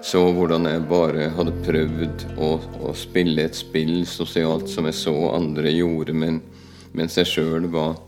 så 0.00 0.22
hvordan 0.32 0.64
jeg 0.64 0.86
bare 0.88 1.28
hadde 1.36 1.52
prøvd 1.64 2.24
å, 2.40 2.54
å 2.88 2.92
spille 2.96 3.44
et 3.44 3.56
spill 3.56 4.00
sosialt 4.08 4.70
som 4.72 4.88
jeg 4.88 4.96
så 4.96 5.14
andre 5.34 5.72
gjorde, 5.74 6.14
men, 6.16 6.40
mens 6.96 7.18
jeg 7.20 7.28
sjøl 7.28 7.68
var 7.72 7.98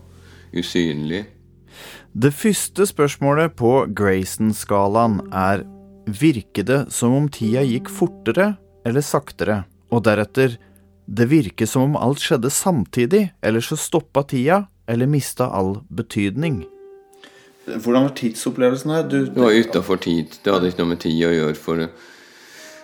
usynlig. 0.53 1.23
Det 2.13 2.33
første 2.33 2.85
spørsmålet 2.89 3.55
på 3.57 3.85
Grayson-skalaen 3.93 5.21
er 5.33 5.65
Virker 6.03 6.65
det 6.67 6.79
som 6.91 7.13
om 7.15 7.29
tida 7.31 7.61
gikk 7.63 7.87
fortere 7.87 8.57
eller 8.83 9.05
saktere? 9.05 9.61
Og 9.87 10.03
deretter 10.03 10.57
Det 11.07 11.29
virker 11.31 11.69
som 11.69 11.93
om 11.93 11.95
alt 11.99 12.19
skjedde 12.23 12.51
samtidig, 12.51 13.29
eller 13.43 13.63
så 13.63 13.75
stoppa 13.79 14.23
tida, 14.27 14.65
eller 14.87 15.07
mista 15.07 15.49
all 15.51 15.81
betydning. 15.91 16.63
Hvordan 17.65 18.09
var 18.09 18.15
tidsopplevelsen 18.19 18.91
her? 18.91 19.05
Du, 19.07 19.19
det 19.25 19.39
var 19.39 19.55
utafor 19.55 20.01
tid. 20.03 20.35
Det 20.43 20.51
hadde 20.51 20.71
ikke 20.71 20.83
noe 20.83 20.91
med 20.95 21.03
tid 21.03 21.21
å 21.27 21.31
gjøre. 21.31 21.55
for 21.55 21.87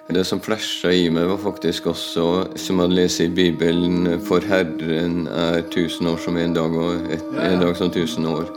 det 0.09 0.23
som 0.25 0.39
flasha 0.41 0.89
i 0.89 1.09
meg, 1.13 1.27
var 1.29 1.37
faktisk 1.37 1.91
også, 1.91 2.23
som 2.57 2.79
jeg 2.81 2.95
leser 2.97 3.27
i 3.27 3.33
Bibelen, 3.33 4.07
for 4.25 4.41
Herren 4.41 5.27
er 5.29 5.61
tusen 5.69 6.09
år 6.09 6.17
som 6.23 6.37
en 6.37 6.55
dag, 6.55 6.73
og 6.73 7.11
et, 7.13 7.25
en 7.37 7.61
dag 7.61 7.75
som 7.77 7.91
tusen 7.93 8.25
år. 8.25 8.47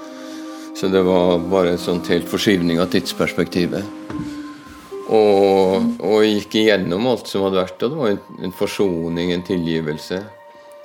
Så 0.78 0.88
det 0.88 1.02
var 1.04 1.42
bare 1.52 1.74
en 1.74 1.82
sånn 1.82 2.00
helt 2.08 2.30
forskyvning 2.30 2.80
av 2.80 2.88
tidsperspektivet. 2.94 3.84
Og, 5.12 6.00
og 6.00 6.22
jeg 6.24 6.38
gikk 6.38 6.56
igjennom 6.62 7.10
alt 7.10 7.28
som 7.28 7.44
hadde 7.44 7.60
vært, 7.60 7.82
og 7.84 7.92
det 7.92 8.00
var 8.00 8.14
en, 8.14 8.22
en 8.46 8.56
forsoning, 8.56 9.34
en 9.34 9.44
tilgivelse. 9.44 10.22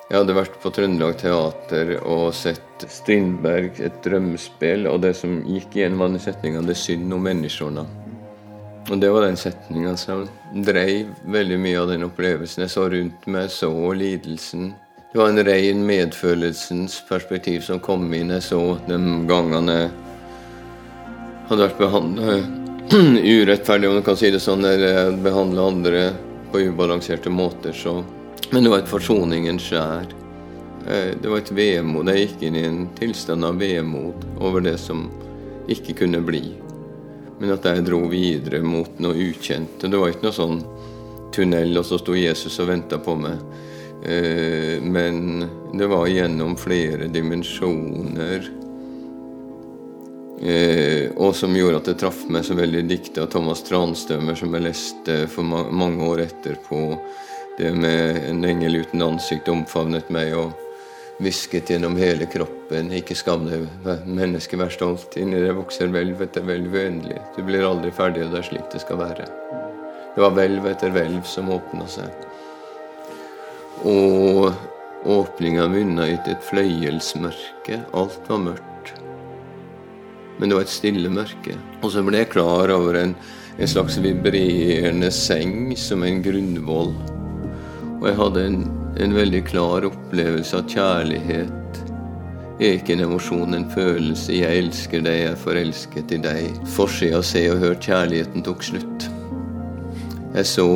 Jeg 0.08 0.22
hadde 0.22 0.36
vært 0.38 0.54
på 0.64 0.70
Trøndelag 0.72 1.18
Teater 1.20 1.90
og 2.00 2.30
sett 2.32 2.86
Strindberg, 2.88 3.76
et 3.84 3.98
drømmespill, 4.06 4.86
og 4.88 5.02
det 5.04 5.12
som 5.20 5.42
gikk 5.44 5.76
igjen, 5.76 5.98
var 6.00 6.14
den 6.14 6.24
setninga 6.24 6.62
'Det 6.62 6.76
er 6.78 6.80
synd 6.80 7.14
om 7.14 7.28
menneskene'. 7.28 7.86
Og 8.90 9.02
det 9.02 9.10
var 9.12 9.26
den 9.26 9.36
setninga 9.36 9.98
som 9.98 10.30
dreiv 10.64 11.08
veldig 11.26 11.60
mye 11.60 11.82
av 11.82 11.90
den 11.90 12.04
opplevelsen. 12.08 12.64
Jeg 12.64 12.70
så 12.70 12.90
rundt 12.90 13.28
meg, 13.28 13.50
så 13.52 13.94
lidelsen, 13.94 14.74
Det 15.14 15.20
var 15.20 15.30
en 15.30 15.44
ren 15.44 15.86
medfølelsens 15.86 17.04
perspektiv 17.10 17.62
som 17.62 17.80
kom 17.80 18.14
inn. 18.14 18.30
Jeg 18.30 18.44
så 18.44 18.78
de 18.88 18.98
gangene 19.28 19.90
hadde 21.48 21.64
vært 21.64 21.78
behandla 21.78 22.44
urettferdig, 23.40 23.90
om 23.90 23.96
du 23.96 24.02
kan 24.02 24.18
si 24.18 24.32
det 24.32 24.40
sånn, 24.40 24.66
eller 24.66 25.12
behandla 25.12 25.68
andre 25.68 26.14
på 26.52 26.60
ubalanserte 26.60 27.30
måter. 27.30 27.74
Så. 27.74 28.04
Men 28.50 28.64
det 28.64 28.72
var 28.72 28.80
et 28.84 28.92
forsoningens 28.92 29.66
skjær. 29.68 30.08
Eh, 30.88 31.14
det 31.22 31.28
var 31.28 31.42
et 31.42 31.52
vemod. 31.52 32.08
Jeg 32.12 32.28
gikk 32.28 32.46
inn 32.48 32.56
i 32.56 32.66
en 32.68 32.84
tilstand 32.96 33.46
av 33.46 33.60
vemod 33.60 34.24
over 34.40 34.64
det 34.64 34.78
som 34.80 35.10
ikke 35.68 35.98
kunne 36.04 36.22
bli. 36.24 36.46
Men 37.42 37.54
at 37.58 37.68
jeg 37.68 37.86
dro 37.86 38.06
videre 38.10 38.64
mot 38.64 39.00
noe 39.04 39.18
ukjent. 39.28 39.84
Det 39.84 40.00
var 40.00 40.14
ikke 40.14 40.30
noe 40.30 40.38
sånn 40.38 40.62
tunnel, 41.36 41.76
og 41.78 41.86
så 41.86 42.00
sto 42.00 42.16
Jesus 42.18 42.56
og 42.64 42.72
venta 42.72 43.02
på 43.04 43.18
meg. 43.20 43.44
Eh, 44.08 44.80
men 44.82 45.44
det 45.76 45.92
var 45.92 46.08
gjennom 46.08 46.56
flere 46.58 47.12
dimensjoner. 47.12 48.48
Eh, 50.40 51.12
og 51.18 51.36
som 51.36 51.56
gjorde 51.58 51.82
at 51.82 51.92
det 51.92 52.00
traff 52.00 52.24
meg 52.32 52.46
så 52.46 52.56
veldig 52.56 52.88
diktet 52.88 53.24
av 53.26 53.32
Thomas 53.34 53.64
Transtømer, 53.68 54.38
som 54.40 54.54
jeg 54.56 54.70
leste 54.70 55.24
for 55.34 55.44
mange 55.44 56.06
år 56.08 56.30
etterpå. 56.30 56.84
Det 57.58 57.72
med 57.74 58.18
en 58.30 58.46
engel 58.46 58.76
uten 58.84 59.02
ansikt 59.02 59.48
omfavnet 59.50 60.12
meg 60.14 60.36
og 60.38 60.52
hvisket 61.18 61.72
gjennom 61.72 61.96
hele 61.98 62.28
kroppen. 62.30 62.92
Ikke 62.94 63.18
skam 63.18 63.48
deg, 63.50 63.66
menneske, 64.06 64.60
vær 64.62 64.70
stolt. 64.70 65.18
Inni 65.18 65.40
deg 65.42 65.58
vokser 65.58 65.90
hvelv 65.90 66.22
etter 66.22 66.46
hvelv 66.46 66.78
uendelig. 66.78 67.18
Du 67.34 67.42
blir 67.48 67.66
aldri 67.66 67.90
ferdig, 67.90 68.28
og 68.28 68.36
det 68.36 68.44
er 68.44 68.48
slik 68.52 68.70
det 68.74 68.84
skal 68.84 69.02
være. 69.02 69.26
Det 70.14 70.22
var 70.22 70.38
hvelv 70.38 70.70
etter 70.70 70.94
hvelv 70.94 71.26
som 71.26 71.50
åpna 71.54 71.90
seg. 71.90 72.24
Og 73.90 74.54
åpninga 75.10 75.66
munna 75.74 76.08
ut 76.14 76.30
et 76.30 76.46
fløyelsmørke. 76.46 77.82
Alt 77.98 78.22
var 78.30 78.46
mørkt. 78.52 78.94
Men 80.38 80.50
det 80.50 80.60
var 80.60 80.70
et 80.70 80.78
stille 80.78 81.10
mørke. 81.10 81.58
Og 81.82 81.90
så 81.94 82.06
ble 82.06 82.22
jeg 82.22 82.36
klar 82.38 82.70
over 82.78 83.02
en, 83.02 83.18
en 83.58 83.70
slags 83.70 83.98
vibrerende 83.98 85.10
seng 85.10 85.72
som 85.74 86.06
en 86.06 86.22
grunnvoll. 86.22 86.94
Og 87.98 88.08
jeg 88.10 88.18
hadde 88.20 88.44
en, 88.46 88.60
en 89.02 89.16
veldig 89.18 89.42
klar 89.50 89.88
opplevelse 89.88 90.60
av 90.60 90.68
kjærlighet. 90.70 91.82
Er 92.58 92.78
ikke 92.78 92.96
en 92.96 93.06
emosjon, 93.06 93.54
en 93.54 93.68
følelse. 93.70 94.34
Jeg 94.34 94.64
elsker 94.64 95.04
deg, 95.06 95.20
jeg 95.22 95.32
er 95.34 95.42
forelsket 95.42 96.14
i 96.14 96.20
deg. 96.22 96.60
Forsida 96.74 97.22
Se 97.26 97.44
og 97.52 97.62
Hør, 97.62 97.78
kjærligheten 97.82 98.46
tok 98.46 98.66
slutt. 98.66 99.08
Jeg 100.34 100.50
så 100.50 100.68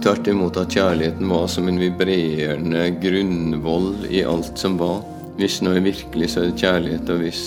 tvert 0.00 0.28
imot 0.28 0.60
at 0.60 0.72
kjærligheten 0.76 1.28
var 1.28 1.48
som 1.52 1.68
en 1.68 1.80
vibrerende 1.80 2.86
grunnvoll 3.00 4.06
i 4.08 4.24
alt 4.28 4.60
som 4.60 4.76
var. 4.80 5.00
Hvis 5.40 5.60
noe 5.64 5.78
er 5.78 5.86
virkelig, 5.88 6.32
så 6.32 6.42
er 6.42 6.50
det 6.50 6.60
kjærlighet, 6.60 7.12
og 7.12 7.24
hvis 7.24 7.42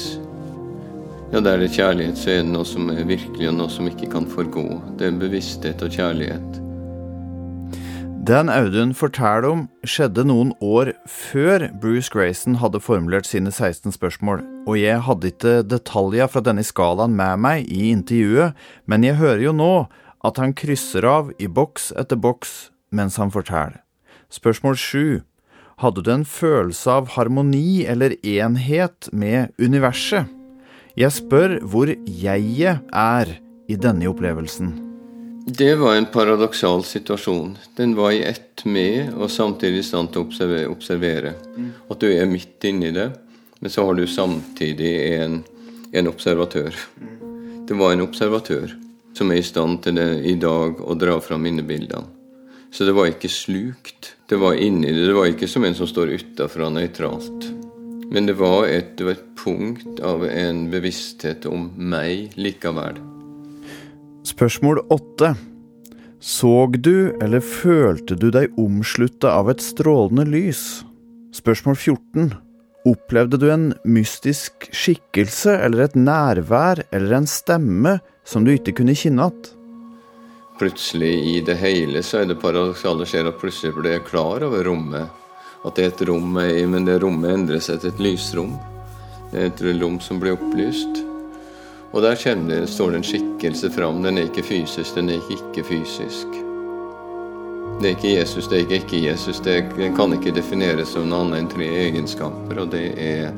ja, 1.34 1.42
der 1.42 1.58
det 1.62 1.72
er 1.72 1.78
kjærlighet, 1.78 2.18
så 2.18 2.30
er 2.30 2.44
det 2.44 2.54
noe 2.54 2.66
som 2.66 2.90
er 2.94 3.06
virkelig, 3.10 3.48
og 3.50 3.58
noe 3.58 3.74
som 3.74 3.90
ikke 3.90 4.10
kan 4.14 4.30
forgå. 4.30 4.68
Det 4.98 5.10
er 5.10 5.22
bevissthet 5.22 5.82
og 5.86 5.94
kjærlighet. 5.94 6.63
Den 8.24 8.48
Audun 8.48 8.94
forteller 8.96 9.44
om, 9.50 9.64
skjedde 9.84 10.24
noen 10.24 10.54
år 10.64 10.94
før 11.12 11.66
Bruce 11.82 12.08
Grayson 12.14 12.56
hadde 12.62 12.80
formulert 12.80 13.28
sine 13.28 13.52
16 13.52 13.92
spørsmål, 13.98 14.46
og 14.64 14.78
jeg 14.80 15.02
hadde 15.04 15.32
ikke 15.34 15.56
detaljer 15.68 16.30
fra 16.32 16.40
denne 16.46 16.64
skalaen 16.64 17.18
med 17.18 17.42
meg 17.44 17.68
i 17.68 17.90
intervjuet, 17.92 18.54
men 18.88 19.04
jeg 19.04 19.20
hører 19.20 19.44
jo 19.44 19.56
nå 19.58 19.74
at 20.24 20.40
han 20.40 20.56
krysser 20.56 21.04
av 21.04 21.34
i 21.36 21.50
boks 21.52 21.90
etter 22.00 22.16
boks 22.16 22.54
mens 22.96 23.20
han 23.20 23.34
forteller. 23.34 23.82
Spørsmål 24.32 24.80
sju. 24.80 25.06
Hadde 25.84 26.06
du 26.06 26.14
en 26.14 26.24
følelse 26.24 26.96
av 26.96 27.12
harmoni 27.18 27.84
eller 27.84 28.16
enhet 28.24 29.12
med 29.12 29.52
universet? 29.60 30.32
Jeg 30.96 31.12
spør 31.12 31.60
hvor 31.68 31.92
jeget 31.92 32.88
er 32.88 33.36
i 33.68 33.76
denne 33.76 34.08
opplevelsen. 34.14 34.83
Det 35.46 35.76
var 35.76 35.96
en 35.96 36.06
paradoksal 36.06 36.84
situasjon. 36.84 37.58
Den 37.76 37.96
var 37.96 38.12
i 38.12 38.24
ett 38.24 38.66
med, 38.66 39.14
og 39.14 39.32
samtidig 39.32 39.82
i 39.82 39.84
stand 39.84 40.14
til 40.14 40.22
å 40.22 40.28
observere, 40.30 40.70
observere. 40.72 41.34
At 41.92 42.00
du 42.00 42.08
er 42.08 42.30
midt 42.32 42.64
inni 42.64 42.94
det, 42.96 43.10
men 43.60 43.74
så 43.74 43.84
har 43.84 44.00
du 44.00 44.06
samtidig 44.08 44.94
en, 45.18 45.42
en 45.92 46.08
observatør. 46.08 46.80
Det 47.68 47.76
var 47.76 47.92
en 47.92 48.06
observatør 48.06 48.72
som 49.18 49.36
er 49.36 49.42
i 49.42 49.46
stand 49.46 49.84
til 49.84 50.00
det 50.00 50.10
i 50.32 50.38
dag 50.40 50.80
å 50.80 50.96
dra 50.96 51.20
fram 51.20 51.44
minnebildene. 51.44 52.08
Så 52.72 52.88
det 52.88 52.96
var 52.96 53.12
ikke 53.12 53.30
slukt. 53.30 54.14
Det 54.26 54.40
var 54.40 54.56
inni 54.56 54.96
det. 54.96 55.10
Det 55.12 55.14
var 55.14 55.28
ikke 55.30 55.52
som 55.52 55.68
en 55.68 55.76
som 55.78 55.92
står 55.92 56.16
utafra 56.16 56.72
nøytralt. 56.74 57.52
Men 58.16 58.32
det 58.32 58.40
var, 58.40 58.64
et, 58.72 58.96
det 58.98 59.06
var 59.06 59.20
et 59.20 59.32
punkt 59.44 60.00
av 60.00 60.24
en 60.26 60.70
bevissthet 60.72 61.46
om 61.52 61.68
meg 61.78 62.32
likevel. 62.40 62.98
Spørsmål 64.24 64.80
åtte. 64.90 65.36
Såg 66.20 66.80
du 66.80 67.12
eller 67.22 67.40
følte 67.44 68.16
du 68.16 68.30
deg 68.32 68.56
omslutta 68.60 69.34
av 69.36 69.50
et 69.52 69.60
strålende 69.60 70.24
lys? 70.32 70.62
Spørsmål 71.36 71.76
14. 71.76 72.32
Opplevde 72.88 73.40
du 73.42 73.50
en 73.52 73.66
mystisk 73.84 74.70
skikkelse 74.72 75.58
eller 75.66 75.90
et 75.90 76.00
nærvær 76.00 76.86
eller 76.96 77.18
en 77.20 77.28
stemme 77.28 77.98
som 78.24 78.48
du 78.48 78.54
ikke 78.56 78.78
kunne 78.80 78.96
kjenne 78.96 79.28
igjen? 79.28 79.60
Plutselig 80.60 81.14
i 81.28 81.38
det 81.44 81.58
hele 81.60 82.00
så 82.06 82.22
er 82.22 82.32
det 82.32 82.40
paradoksale 82.40 83.04
skjer 83.10 83.28
at 83.28 83.40
plutselig 83.42 83.76
blir 83.76 83.98
jeg 83.98 84.08
klar 84.08 84.46
over 84.48 84.64
rommet. 84.64 85.10
At 85.68 85.76
det 85.76 85.84
er 85.84 85.92
et 85.98 86.08
rom, 86.08 86.38
men 86.40 86.88
det 86.88 87.02
rommet 87.04 87.34
endrer 87.36 87.64
seg 87.64 87.82
til 87.82 87.92
et 87.92 88.06
lysrom. 88.08 88.56
Det 89.34 89.42
er 89.42 89.52
et 89.52 89.66
rom 89.82 90.00
som 90.00 90.24
blir 90.24 90.38
opplyst. 90.38 91.10
Og 91.94 92.02
der 92.02 92.18
kjenner, 92.18 92.66
står 92.66 92.92
det 92.92 93.00
en 93.00 93.06
skikkelse 93.06 93.70
fram. 93.70 94.02
Den 94.02 94.18
er 94.18 94.26
ikke 94.26 94.46
fysisk, 94.48 94.96
den 94.98 95.12
er 95.14 95.20
ikke 95.22 95.38
ikke-fysisk. 95.38 96.40
Det 97.82 97.90
er 97.90 97.94
ikke 97.98 98.14
Jesus, 98.16 98.48
det 98.50 98.58
er 98.58 98.64
ikke 98.64 98.80
ikke-Jesus. 98.82 99.42
Det 99.46 99.58
kan 99.98 100.16
ikke 100.16 100.34
defineres 100.34 100.94
som 100.94 101.06
noe 101.10 101.22
annet 101.26 101.44
enn 101.44 101.52
tre 101.52 101.68
egenskaper, 101.84 102.64
og 102.64 102.72
det 102.74 102.88
er 103.02 103.30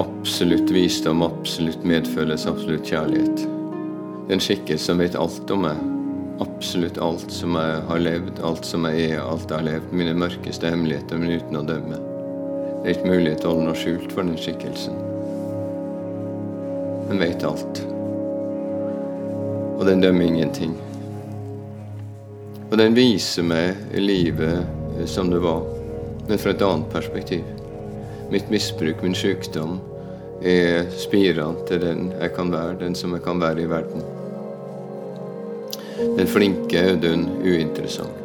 absolutt 0.00 0.70
visdom, 0.74 1.22
absolutt 1.22 1.86
medfølelse, 1.86 2.50
absolutt 2.50 2.90
kjærlighet. 2.90 3.46
Det 4.26 4.38
en 4.38 4.42
skikkelse 4.42 4.90
som 4.90 5.02
vet 5.02 5.18
alt 5.18 5.54
om 5.54 5.66
meg. 5.68 5.88
Absolutt 6.42 6.98
alt 6.98 7.30
som 7.30 7.54
jeg 7.54 7.86
har 7.86 8.02
levd, 8.02 8.42
alt 8.42 8.66
som 8.66 8.88
jeg 8.88 9.12
er, 9.12 9.22
alt 9.22 9.46
jeg 9.46 9.60
har 9.60 9.68
levd. 9.68 9.94
Mine 9.94 10.16
mørkeste 10.18 10.74
hemmeligheter, 10.74 11.22
men 11.22 11.38
uten 11.38 11.60
å 11.60 11.64
dømme. 11.70 12.02
Det 12.82 12.84
er 12.88 12.94
ikke 12.96 13.14
mulighet 13.14 13.44
til 13.44 13.52
å 13.52 13.56
holde 13.56 13.70
noe 13.70 13.78
skjult 13.78 14.10
for 14.10 14.26
den 14.26 14.38
skikkelsen. 14.40 15.11
Den 17.12 17.20
vet 17.20 17.44
alt. 17.44 17.86
Og 19.78 19.86
den 19.86 20.00
dømmer 20.00 20.24
ingenting. 20.24 20.70
Og 22.70 22.78
den 22.80 22.94
viser 22.96 23.44
meg 23.44 23.76
livet 24.00 25.04
som 25.12 25.28
det 25.28 25.42
var, 25.44 25.60
men 26.24 26.40
fra 26.40 26.54
et 26.54 26.64
annet 26.64 26.88
perspektiv. 26.94 27.44
Mitt 28.32 28.48
misbruk, 28.48 29.04
min 29.04 29.12
sykdom, 29.12 29.76
er 30.40 30.88
spirene 30.96 31.66
til 31.68 31.84
den 31.84 32.08
jeg 32.14 32.32
kan 32.32 32.48
være, 32.54 32.80
den 32.80 32.96
som 32.96 33.12
jeg 33.12 33.26
kan 33.28 33.44
være 33.44 33.60
i 33.60 33.68
verden. 33.68 34.08
Den 36.16 36.32
flinke 36.32 36.88
Audun 36.94 37.28
uinteressant. 37.44 38.16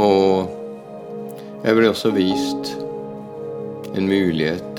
Og 0.00 0.48
jeg 1.60 1.76
ble 1.76 1.92
også 1.92 2.16
vist 2.16 2.78
en 3.92 4.08
mulighet. 4.08 4.71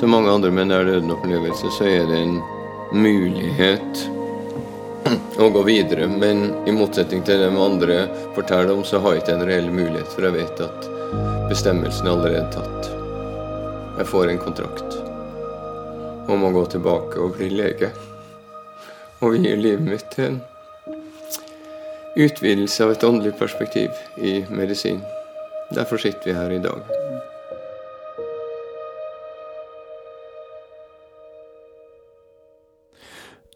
Som 0.00 0.10
mange 0.10 0.30
andre 0.32 0.48
med 0.50 0.70
nær 0.70 0.86
døden-opplevelse, 0.88 1.68
så 1.76 1.84
er 1.84 2.06
det 2.08 2.18
en 2.24 2.38
mulighet 2.96 3.98
å 5.36 5.48
gå 5.52 5.62
videre. 5.66 6.06
Men 6.08 6.46
i 6.64 6.72
motsetning 6.72 7.20
til 7.20 7.36
det 7.36 7.50
de 7.50 7.58
andre 7.60 7.98
forteller 8.32 8.72
om, 8.72 8.80
så 8.80 9.02
har 9.04 9.18
jeg 9.18 9.26
ikke 9.26 9.34
en 9.34 9.44
reell 9.50 9.68
mulighet, 9.68 10.08
for 10.14 10.24
jeg 10.24 10.38
vet 10.38 10.62
at 10.64 10.88
bestemmelsen 11.50 12.08
er 12.08 12.14
allerede 12.14 12.46
tatt. 12.54 12.88
Jeg 13.98 14.08
får 14.08 14.32
en 14.32 14.40
kontrakt 14.40 14.96
om 16.32 16.48
å 16.48 16.52
gå 16.54 16.64
tilbake 16.78 17.20
og 17.20 17.36
bli 17.36 17.50
lege. 17.58 17.90
Og 19.20 19.36
vie 19.36 19.52
livet 19.52 19.84
mitt 19.84 20.06
til 20.14 20.30
en 20.30 20.40
utvidelse 22.16 22.86
av 22.86 22.94
et 22.94 23.04
åndelig 23.04 23.36
perspektiv 23.36 23.92
i 24.16 24.38
medisin. 24.48 25.04
Derfor 25.76 26.00
sitter 26.00 26.32
vi 26.32 26.38
her 26.40 26.56
i 26.56 26.64
dag. 26.64 26.99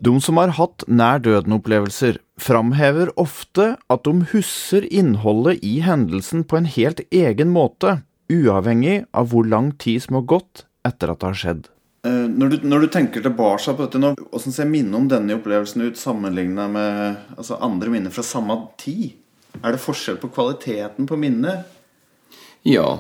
De 0.05 0.21
som 0.21 0.37
har 0.37 0.53
hatt 0.59 0.83
nær 0.91 1.21
døden-opplevelser, 1.23 2.19
framhever 2.41 3.13
ofte 3.21 3.75
at 3.93 4.03
de 4.05 4.27
husker 4.35 4.85
innholdet 4.93 5.63
i 5.65 5.79
hendelsen 5.85 6.43
på 6.45 6.59
en 6.59 6.67
helt 6.69 7.01
egen 7.15 7.53
måte, 7.55 8.01
uavhengig 8.29 9.05
av 9.17 9.31
hvor 9.31 9.47
lang 9.49 9.71
tid 9.81 10.03
som 10.05 10.19
har 10.19 10.27
gått 10.35 10.65
etter 10.85 11.13
at 11.13 11.23
det 11.23 11.31
har 11.31 11.39
skjedd. 11.41 11.63
Eh, 12.05 12.27
når 12.29 12.53
du, 12.53 12.57
når 12.69 12.85
du 12.85 12.89
tenker 12.93 13.25
tilbake 13.25 13.73
på 13.73 13.87
dette 13.87 14.01
nå, 14.03 14.11
hvordan 14.27 14.57
ser 14.59 14.69
minnet 14.69 14.99
om 14.99 15.07
denne 15.09 15.39
opplevelsen 15.39 15.87
ut 15.87 16.01
sammenlignet 16.01 16.75
med 16.75 17.39
altså, 17.39 17.57
andre 17.65 17.95
minner 17.95 18.13
fra 18.13 18.27
samme 18.27 18.59
tid? 18.81 19.15
Er 19.63 19.73
det 19.73 19.81
forskjell 19.81 20.19
på 20.21 20.33
kvaliteten 20.35 21.09
på 21.09 21.17
minnet? 21.21 21.71
Ja, 22.67 22.99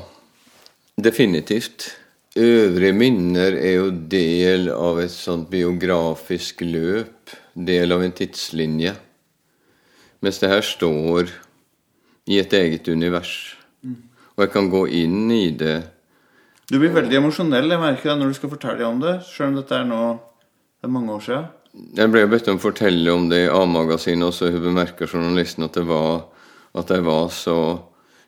definitivt. 0.96 1.90
Øvrige 2.34 2.94
minner 2.98 3.54
er 3.54 3.76
jo 3.76 3.90
del 4.10 4.66
av 4.74 4.98
et 4.98 5.12
sånt 5.14 5.46
biografisk 5.52 6.64
løp, 6.66 7.30
del 7.54 7.94
av 7.94 8.02
en 8.02 8.14
tidslinje. 8.14 8.94
Mens 10.24 10.40
det 10.42 10.50
her 10.50 10.64
står 10.66 11.30
i 12.26 12.40
et 12.40 12.56
eget 12.58 12.88
univers. 12.90 13.54
Og 14.34 14.46
jeg 14.46 14.50
kan 14.50 14.70
gå 14.72 14.86
inn 14.98 15.30
i 15.30 15.52
det. 15.54 15.76
Du 16.66 16.80
blir 16.80 16.94
veldig 16.94 17.20
emosjonell 17.20 17.70
jeg 17.70 17.82
merker 17.82 18.10
det, 18.10 18.18
når 18.18 18.32
du 18.32 18.38
skal 18.40 18.54
fortelle 18.56 18.88
om 18.88 19.02
det, 19.02 19.18
selv 19.28 19.52
om 19.52 19.58
dette 19.60 19.78
er 19.78 19.86
nå 19.86 20.02
det 20.14 20.88
er 20.88 20.92
mange 20.92 21.14
år 21.14 21.22
siden. 21.24 21.50
Jeg 21.96 22.10
ble 22.12 22.26
bedt 22.30 22.48
om 22.50 22.58
å 22.58 22.62
fortelle 22.62 23.12
om 23.14 23.28
det 23.30 23.44
i 23.44 23.50
A-magasinet, 23.50 24.26
og 24.26 24.34
så 24.34 24.50
bemerka 24.52 25.06
journalisten 25.06 25.66
at, 25.66 25.78
det 25.78 25.86
var, 25.88 26.26
at 26.74 26.90
jeg 26.90 27.04
var 27.06 27.30
så 27.34 27.58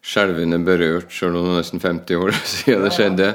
skjelvende 0.06 0.58
berørt, 0.66 1.10
selv 1.14 1.40
om 1.40 1.48
det 1.48 1.52
er 1.56 1.60
nesten 1.60 1.82
50 1.82 2.22
år 2.22 2.34
siden 2.54 2.86
det 2.86 2.94
skjedde. 2.94 3.28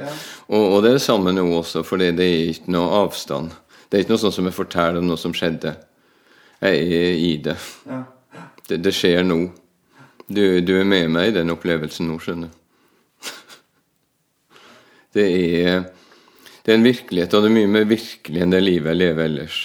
Og, 0.52 0.64
og, 0.66 0.78
det 0.84 0.90
er 0.90 0.98
det 1.00 1.06
samme 1.06 1.32
nå 1.32 1.46
også, 1.56 1.84
for 1.88 2.02
det 2.02 2.12
er 2.20 2.52
ikke 2.52 2.74
noe 2.76 2.92
avstand. 3.06 3.54
Det 3.88 3.98
er 3.98 4.04
ikke 4.04 4.14
noe 4.16 4.24
sånn 4.26 4.36
som 4.36 4.50
jeg 4.50 4.58
forteller 4.58 5.00
om 5.00 5.08
noe 5.08 5.20
som 5.20 5.36
skjedde. 5.36 5.78
Jeg 6.62 6.82
er 6.98 7.16
i 7.16 7.32
det. 7.44 7.56
Det, 8.68 8.82
det 8.84 8.94
skjer 8.96 9.24
nå. 9.24 9.40
Du, 10.32 10.44
du, 10.64 10.74
er 10.80 10.88
med 10.88 11.10
meg 11.12 11.32
i 11.32 11.36
den 11.40 11.52
opplevelsen 11.52 12.08
nå, 12.12 12.20
skjønner 12.24 12.52
du. 12.52 12.58
Det 15.12 15.26
er, 15.28 15.82
det 16.64 16.72
er 16.72 16.78
en 16.78 16.86
virkelighet, 16.86 17.34
og 17.36 17.44
det 17.44 17.50
er 17.50 17.56
mye 17.58 17.68
mer 17.68 17.88
virkelig 17.90 18.44
enn 18.44 18.54
det 18.54 18.62
livet 18.64 18.94
jeg 18.94 19.00
lever 19.02 19.26
ellers. 19.28 19.58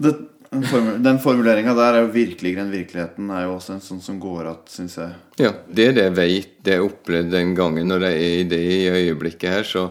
Det, 0.00 0.12
den 0.50 1.18
formuleringa 1.22 1.74
der 1.76 1.96
er 1.96 2.04
jo 2.04 2.12
virkeligere 2.14 2.64
enn 2.64 2.74
virkeligheten, 2.74 3.30
er 3.34 3.46
jo 3.46 3.56
også 3.56 3.76
en 3.76 3.82
sånn 3.84 4.02
som 4.04 4.20
går 4.22 4.50
at 4.52 4.70
syns 4.72 4.98
jeg. 5.00 5.16
Ja, 5.42 5.52
det 5.66 5.88
er 5.88 5.96
det 5.96 6.04
jeg 6.06 6.16
vet, 6.18 6.52
det 6.64 6.76
jeg 6.76 6.86
opplevde 6.86 7.34
den 7.34 7.54
gangen 7.58 7.90
når 7.90 8.06
jeg 8.08 8.20
er 8.20 8.36
i 8.38 8.46
det 8.50 8.62
i 8.76 8.80
øyeblikket 8.92 9.56
her. 9.58 9.66
så 9.66 9.88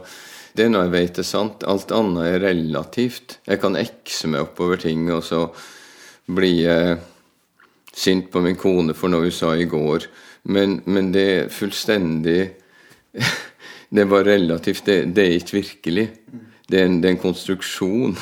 det 0.55 0.65
er 0.65 0.69
noe 0.71 0.85
jeg 0.85 0.93
vet 0.93 1.17
er 1.19 1.27
sant. 1.27 1.65
Alt 1.67 1.91
annet 1.91 2.29
er 2.29 2.43
relativt. 2.45 3.39
Jeg 3.43 3.59
kan 3.59 3.75
ekse 3.75 4.29
meg 4.31 4.45
oppover 4.45 4.79
ting, 4.79 5.09
og 5.11 5.23
så 5.27 5.49
blir 6.31 6.61
jeg 6.61 6.99
sint 7.95 8.29
på 8.31 8.39
min 8.43 8.55
kone 8.59 8.95
for 8.95 9.11
noe 9.11 9.27
hun 9.27 9.35
sa 9.35 9.51
i 9.55 9.67
går. 9.67 10.07
Men, 10.55 10.79
men 10.85 11.11
det 11.15 11.25
er 11.33 11.51
fullstendig 11.51 12.39
Det 13.95 14.01
er 14.01 14.07
bare 14.09 14.33
relativt. 14.33 14.87
Det, 14.87 14.95
det 15.15 15.23
er 15.23 15.35
ikke 15.37 15.55
virkelig. 15.55 16.05
Det 16.67 16.79
er 16.79 16.87
en, 16.89 16.97
det 16.99 17.07
er 17.07 17.13
en 17.13 17.21
konstruksjon. 17.21 18.15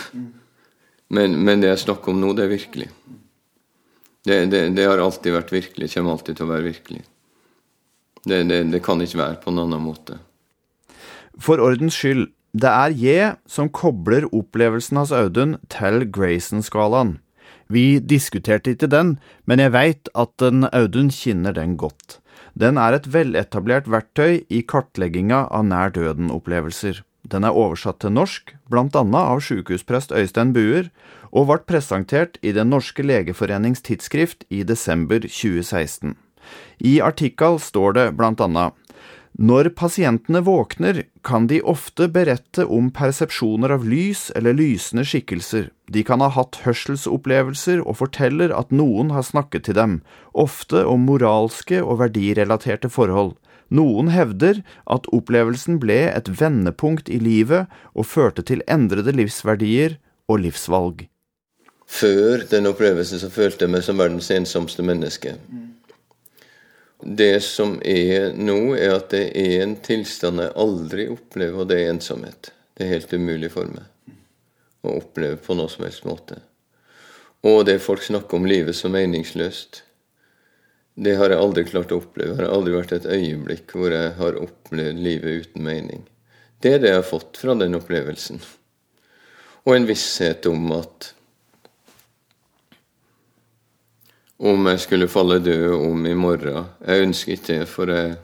Men, 1.10 1.36
men, 1.44 1.62
det 1.62 1.72
jeg 1.72 1.84
snakker 1.86 2.14
om 2.14 2.22
nå, 2.22 2.34
det 2.38 2.46
er 2.46 2.54
virkelig. 2.54 2.90
Det, 4.24 4.38
det, 4.52 4.62
det, 4.78 4.86
har 4.88 5.02
alltid 5.04 5.36
vært 5.36 5.52
virkelig. 5.54 5.92
Kommer 5.94 6.16
alltid 6.16 6.40
til 6.40 6.48
å 6.48 6.54
være 6.54 6.70
virkelig. 6.70 7.04
Det, 8.24 8.80
kan 8.86 9.02
ikke 9.04 9.20
være 9.20 9.42
på 9.44 9.52
en 9.52 9.66
annen 9.66 9.84
måte. 9.84 10.22
For 11.42 11.60
ordens 11.60 11.98
skyld, 11.98 12.30
det 12.54 12.70
er 12.70 12.96
jeg 12.96 13.30
som 13.50 13.72
kobler 13.74 14.30
opplevelsen 14.30 15.02
hans 15.02 15.12
Audun 15.12 15.58
til 15.74 16.06
Grayson-skalaen. 16.14 17.18
Vi 17.68 18.00
diskuterte 18.00 18.76
ikke 18.76 18.92
den, 18.92 19.16
men 19.50 19.60
jeg 19.60 19.74
veit 19.74 20.12
at 20.14 20.36
den 20.40 20.68
Audun 20.70 21.10
kjenner 21.12 21.56
den 21.58 21.76
godt. 21.82 22.20
Den 22.54 22.78
er 22.78 22.94
et 22.94 23.10
veletablert 23.10 23.90
verktøy 23.90 24.44
i 24.54 24.62
kartlegginga 24.62 25.48
av 25.50 25.66
nær 25.66 25.94
døden-opplevelser. 25.96 27.02
Den 27.24 27.48
er 27.48 27.56
oversatt 27.56 28.02
til 28.04 28.14
norsk, 28.14 28.52
blant 28.70 28.96
annet 29.00 29.32
av 29.32 29.42
sjukehusprest 29.46 30.12
Øystein 30.12 30.52
Buer, 30.56 30.90
og 31.32 31.48
ble 31.50 31.60
presentert 31.66 32.38
i 32.44 32.52
Den 32.52 32.70
norske 32.70 33.04
legeforenings 33.04 33.82
tidsskrift 33.82 34.44
i 34.50 34.64
desember 34.64 35.24
2016. 35.24 36.18
I 36.84 37.00
artikkel 37.02 37.60
står 37.60 37.96
det 37.98 38.08
blant 38.20 38.44
annet 38.44 38.76
når 39.34 39.72
pasientene 39.74 40.44
våkner, 40.46 41.00
kan 41.26 41.48
de 41.50 41.58
ofte 41.66 42.06
berette 42.06 42.68
om 42.70 42.92
persepsjoner 42.94 43.72
av 43.74 43.86
lys 43.90 44.28
eller 44.38 44.54
lysende 44.54 45.02
skikkelser. 45.10 45.72
De 45.90 46.04
kan 46.06 46.22
ha 46.22 46.30
hatt 46.30 46.60
hørselsopplevelser 46.62 47.82
og 47.82 47.98
forteller 47.98 48.54
at 48.54 48.70
noen 48.70 49.10
har 49.10 49.26
snakket 49.26 49.66
til 49.66 49.78
dem, 49.80 49.96
ofte 50.38 50.86
om 50.86 51.08
moralske 51.10 51.82
og 51.82 51.98
verdirelaterte 52.04 52.94
forhold. 52.94 53.34
Noen 53.74 54.12
hevder 54.14 54.62
at 54.86 55.08
opplevelsen 55.16 55.80
ble 55.82 56.00
et 56.12 56.30
vendepunkt 56.42 57.10
i 57.10 57.20
livet 57.22 57.72
og 57.94 58.08
førte 58.10 58.46
til 58.46 58.62
endrede 58.70 59.16
livsverdier 59.16 59.98
og 60.30 60.44
livsvalg. 60.46 61.08
Før 61.90 62.46
den 62.50 62.70
opplevelsen 62.70 63.22
så 63.22 63.30
følte 63.34 63.66
jeg 63.66 63.74
meg 63.74 63.86
som 63.86 64.00
verdens 64.02 64.30
ensomste 64.34 64.86
menneske. 64.86 65.36
Det 67.04 67.44
som 67.44 67.76
er 67.84 68.32
nå, 68.38 68.76
er 68.80 68.96
at 68.96 69.10
det 69.12 69.26
er 69.36 69.66
en 69.66 69.76
tilstand 69.84 70.40
jeg 70.40 70.56
aldri 70.56 71.10
opplever, 71.12 71.64
og 71.64 71.68
det 71.70 71.82
er 71.82 71.92
ensomhet. 71.92 72.54
Det 72.74 72.86
er 72.86 72.96
helt 72.96 73.14
umulig 73.14 73.52
for 73.54 73.68
meg 73.70 73.90
å 74.84 74.98
oppleve 75.00 75.38
på 75.40 75.56
noe 75.56 75.72
som 75.72 75.86
helst 75.86 76.08
måte. 76.08 76.40
Og 77.48 77.66
det 77.68 77.82
folk 77.84 78.04
snakker 78.04 78.40
om 78.40 78.48
livet 78.48 78.76
som 78.76 78.96
meningsløst, 78.96 79.84
det 80.94 81.16
har 81.18 81.34
jeg 81.34 81.42
aldri 81.42 81.64
klart 81.66 81.92
å 81.92 82.00
oppleve. 82.02 82.36
Det 82.38 82.46
har 82.46 82.54
aldri 82.54 82.76
vært 82.76 82.94
et 82.94 83.08
øyeblikk 83.10 83.74
hvor 83.74 83.94
jeg 83.94 84.14
har 84.20 84.38
opplevd 84.38 85.00
livet 85.02 85.48
uten 85.48 85.66
mening. 85.66 86.04
Det 86.62 86.76
er 86.76 86.84
det 86.84 86.92
jeg 86.92 87.00
har 87.02 87.08
fått 87.08 87.40
fra 87.42 87.56
den 87.58 87.76
opplevelsen. 87.80 88.40
Og 89.64 89.76
en 89.76 89.88
visshet 89.90 90.46
om 90.52 90.72
at 90.76 91.14
om 94.44 94.68
jeg 94.68 94.80
skulle 94.84 95.08
falle 95.08 95.40
død 95.40 95.74
om 95.78 96.06
i 96.06 96.14
morgen. 96.20 96.66
Jeg 96.84 97.08
ønsker 97.08 97.36
ikke 97.36 97.50
det, 97.54 97.68
for 97.72 97.92
jeg, 97.94 98.16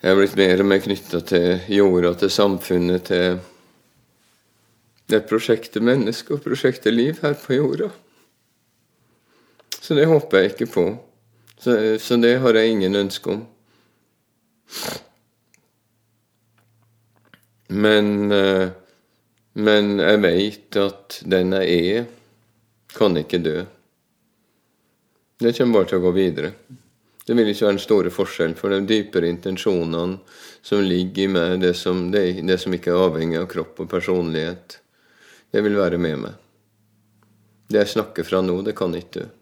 jeg 0.00 0.12
er 0.12 0.20
blitt 0.20 0.38
mer 0.40 0.62
og 0.64 0.70
mer 0.70 0.80
knytta 0.86 1.20
til 1.28 1.74
jorda, 1.76 2.14
til 2.22 2.32
samfunnet, 2.32 3.10
til 3.10 3.42
det 5.12 5.20
prosjektet 5.28 5.84
menneske 5.84 6.32
og 6.32 6.40
prosjektet 6.46 6.96
liv 6.96 7.20
her 7.20 7.36
på 7.36 7.58
jorda. 7.58 7.90
Så 9.84 9.94
det 9.94 10.06
håper 10.08 10.40
jeg 10.40 10.54
ikke 10.54 10.70
på. 10.72 10.84
Så, 11.60 11.74
så 12.00 12.16
det 12.16 12.38
har 12.40 12.56
jeg 12.56 12.72
ingen 12.72 12.96
ønske 12.96 13.34
om. 13.34 13.42
Men, 17.68 18.32
eh, 18.32 18.70
men 19.52 19.98
jeg 20.00 20.22
veit 20.24 20.78
at 20.80 21.18
den 21.28 21.52
jeg 21.58 21.76
er, 21.98 22.08
kan 22.96 23.20
ikke 23.20 23.42
dø. 23.44 23.58
Det 25.44 25.52
kommer 25.58 25.82
bare 25.82 25.90
til 25.92 26.00
å 26.00 26.06
gå 26.06 26.14
videre. 26.16 26.54
Det 27.26 27.36
vil 27.36 27.52
ikke 27.52 27.66
være 27.66 27.76
den 27.76 27.84
store 27.84 28.12
forskjell, 28.14 28.56
for 28.56 28.72
de 28.72 28.80
dypere 28.88 29.28
intensjonene 29.28 30.18
som 30.64 30.80
ligger 30.80 31.26
i 31.28 31.30
meg, 31.36 31.60
det 31.60 31.76
som, 31.76 32.06
det, 32.12 32.24
det 32.48 32.56
som 32.62 32.72
ikke 32.72 32.92
er 32.92 33.04
avhengig 33.10 33.42
av 33.42 33.48
kropp 33.52 33.84
og 33.84 33.92
personlighet, 33.92 34.80
det 35.52 35.60
vil 35.64 35.76
være 35.76 36.00
med 36.00 36.20
meg. 36.24 36.42
Det 37.68 37.84
jeg 37.84 37.96
snakker 37.98 38.24
fra 38.24 38.40
nå, 38.44 38.62
det 38.64 38.76
kan 38.80 38.96
ikke 38.96 39.18
dø. 39.20 39.32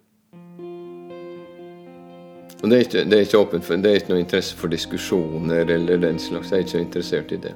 Og 2.62 2.70
det 2.70 2.76
er, 2.76 2.84
ikke, 2.86 3.04
det 3.10 3.16
er 3.18 3.24
ikke 3.26 3.60
for, 3.66 3.76
det 3.82 3.90
er 3.90 3.98
ikke 3.98 4.12
noe 4.12 4.22
interesse 4.22 4.56
for 4.56 4.70
diskusjoner 4.70 5.66
eller 5.74 5.98
den 5.98 6.18
slags. 6.22 6.52
Jeg 6.52 6.60
er 6.60 6.62
ikke 6.62 6.76
så 6.76 6.82
interessert 6.82 7.32
i 7.34 7.38
det. 7.42 7.54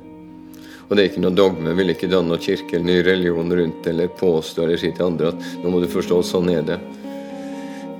Og 0.88 0.94
det 0.94 1.02
er 1.02 1.10
ikke 1.10 1.22
noe 1.22 1.34
dogme. 1.34 1.68
Jeg 1.70 1.78
vil 1.78 1.92
ikke 1.94 2.10
danne 2.10 2.32
noen 2.32 2.42
kirke 2.42 2.78
eller 2.78 2.88
ny 2.90 2.96
religion 3.06 3.54
rundt 3.60 3.86
eller 3.86 4.10
påstå 4.18 4.64
eller 4.64 4.80
si 4.82 4.90
til 4.94 5.06
andre 5.06 5.30
at 5.30 5.46
nå 5.62 5.70
må 5.70 5.82
du 5.82 5.86
forstå, 5.90 6.18
sånn 6.26 6.50
er 6.50 6.66
det. 6.66 6.78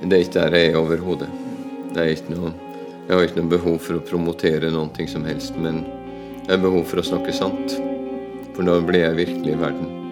Det 0.03 0.11
er 0.11 0.25
ikke 0.25 0.35
der 0.35 0.57
jeg 0.59 0.71
er 0.73 0.79
overhodet. 0.81 1.29
Jeg 1.95 2.17
har 3.15 3.23
ikke 3.23 3.39
noe 3.39 3.53
behov 3.55 3.77
for 3.83 3.99
å 3.99 4.03
promotere 4.03 4.71
noe 4.73 5.07
som 5.07 5.23
helst, 5.27 5.55
men 5.55 5.85
jeg 6.43 6.51
har 6.51 6.63
behov 6.63 6.83
for 6.91 6.99
å 6.99 7.07
snakke 7.07 7.35
sant. 7.35 7.79
For 8.51 8.67
da 8.67 8.81
blir 8.83 9.05
jeg 9.05 9.19
virkelig 9.23 9.55
i 9.55 9.61
verden. 9.63 10.06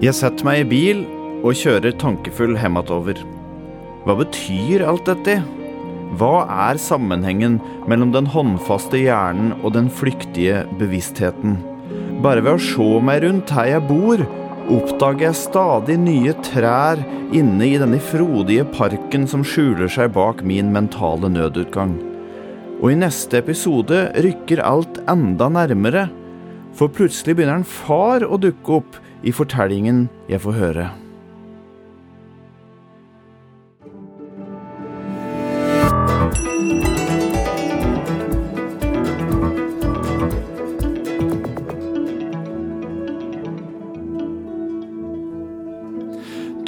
Jeg 0.00 0.16
setter 0.16 0.46
meg 0.48 0.62
i 0.62 0.68
bil 0.68 1.00
og 1.44 1.58
kjører 1.60 1.92
tankefull 2.00 2.54
hjemover. 2.56 3.18
Hva 4.06 4.14
betyr 4.16 4.80
alt 4.88 5.04
dette? 5.04 5.34
Hva 6.16 6.46
er 6.70 6.80
sammenhengen 6.80 7.58
mellom 7.84 8.14
den 8.14 8.30
håndfaste 8.32 8.96
hjernen 8.96 9.50
og 9.60 9.74
den 9.74 9.90
flyktige 9.92 10.62
bevisstheten? 10.80 11.58
Bare 12.24 12.40
ved 12.40 12.56
å 12.56 12.62
se 12.64 12.86
meg 13.04 13.26
rundt 13.26 13.52
her 13.52 13.68
jeg 13.74 13.84
bor, 13.90 14.24
oppdager 14.72 15.26
jeg 15.26 15.40
stadig 15.42 15.98
nye 16.00 16.32
trær 16.48 17.04
inne 17.36 17.68
i 17.68 17.76
denne 17.82 18.00
frodige 18.00 18.64
parken 18.72 19.28
som 19.28 19.44
skjuler 19.44 19.92
seg 19.92 20.14
bak 20.16 20.40
min 20.40 20.72
mentale 20.72 21.28
nødutgang. 21.28 21.92
Og 22.80 22.94
i 22.94 22.98
neste 23.04 23.42
episode 23.44 24.06
rykker 24.16 24.64
alt 24.64 25.02
enda 25.12 25.52
nærmere, 25.52 26.08
for 26.72 26.88
plutselig 26.88 27.36
begynner 27.36 27.60
en 27.60 27.68
far 27.68 28.24
å 28.24 28.40
dukke 28.40 28.80
opp 28.80 29.00
i 29.22 29.32
fortellingen 29.32 30.08
jeg 30.30 30.40
får 30.40 30.58
høre. 30.58 30.90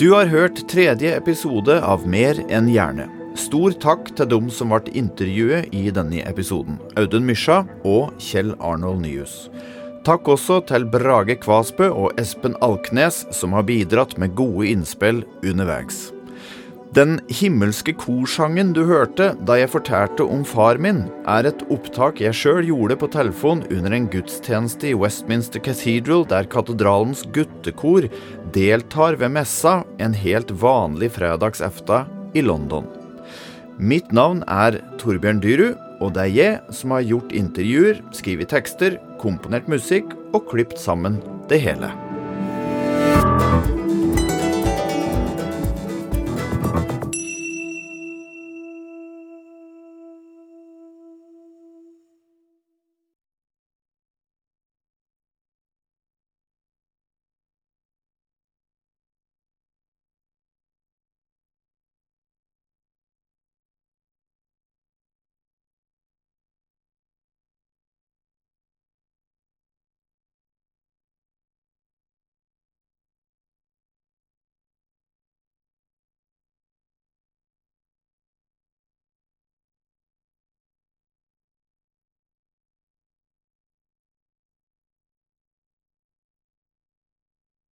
Du 0.02 0.08
har 0.10 0.26
hørt 0.26 0.64
tredje 0.66 1.12
episode 1.14 1.76
av 1.78 2.08
Mer 2.10 2.40
enn 2.50 2.66
hjerne. 2.66 3.04
Stor 3.38 3.70
takk 3.78 4.08
til 4.18 4.26
dem 4.32 4.48
som 4.50 4.72
ble 4.74 4.90
intervjuet 4.98 5.68
i 5.70 5.92
denne 5.94 6.24
episoden. 6.26 6.80
Audun 6.98 7.22
Mysja 7.28 7.60
og 7.86 8.10
Kjell 8.18 8.50
Arnold 8.58 9.04
Nyhus. 9.04 9.46
Takk 10.02 10.26
også 10.32 10.56
til 10.66 10.82
Brage 10.90 11.36
Kvasbø 11.38 11.86
og 11.94 12.16
Espen 12.18 12.56
Alknes, 12.64 13.20
som 13.30 13.52
har 13.54 13.62
bidratt 13.68 14.16
med 14.18 14.32
gode 14.34 14.66
innspill 14.72 15.20
underveis. 15.46 16.08
Den 16.92 17.20
himmelske 17.30 17.94
korsangen 17.96 18.72
du 18.74 18.82
hørte 18.88 19.30
da 19.46 19.54
jeg 19.60 19.70
fortalte 19.70 20.26
om 20.26 20.42
far 20.44 20.80
min, 20.82 21.04
er 21.30 21.46
et 21.48 21.62
opptak 21.72 22.18
jeg 22.20 22.34
sjøl 22.34 22.66
gjorde 22.66 22.96
på 22.98 23.08
telefon 23.14 23.62
under 23.70 23.94
en 23.94 24.08
gudstjeneste 24.10 24.90
i 24.90 24.96
Westminster 24.98 25.62
Cathedral, 25.62 26.26
der 26.26 26.50
katedralens 26.50 27.22
guttekor 27.32 28.10
deltar 28.52 29.16
ved 29.22 29.32
messa 29.38 29.84
en 30.02 30.18
helt 30.18 30.50
vanlig 30.50 31.12
fredagsefta 31.14 32.02
i 32.34 32.42
London. 32.42 32.90
Mitt 33.78 34.10
navn 34.12 34.42
er 34.50 34.82
Torbjørn 34.98 35.40
Dyrud, 35.40 35.78
og 36.02 36.12
det 36.16 36.26
er 36.26 36.34
jeg 36.34 36.74
som 36.74 36.92
har 36.96 37.06
gjort 37.06 37.32
intervjuer, 37.38 38.02
skrevet 38.12 38.50
tekster, 38.50 38.98
komponert 39.22 39.70
musikk 39.70 40.16
og 40.34 40.48
klipt 40.50 40.80
sammen 40.80 41.20
det 41.50 41.62
hele. 41.62 41.92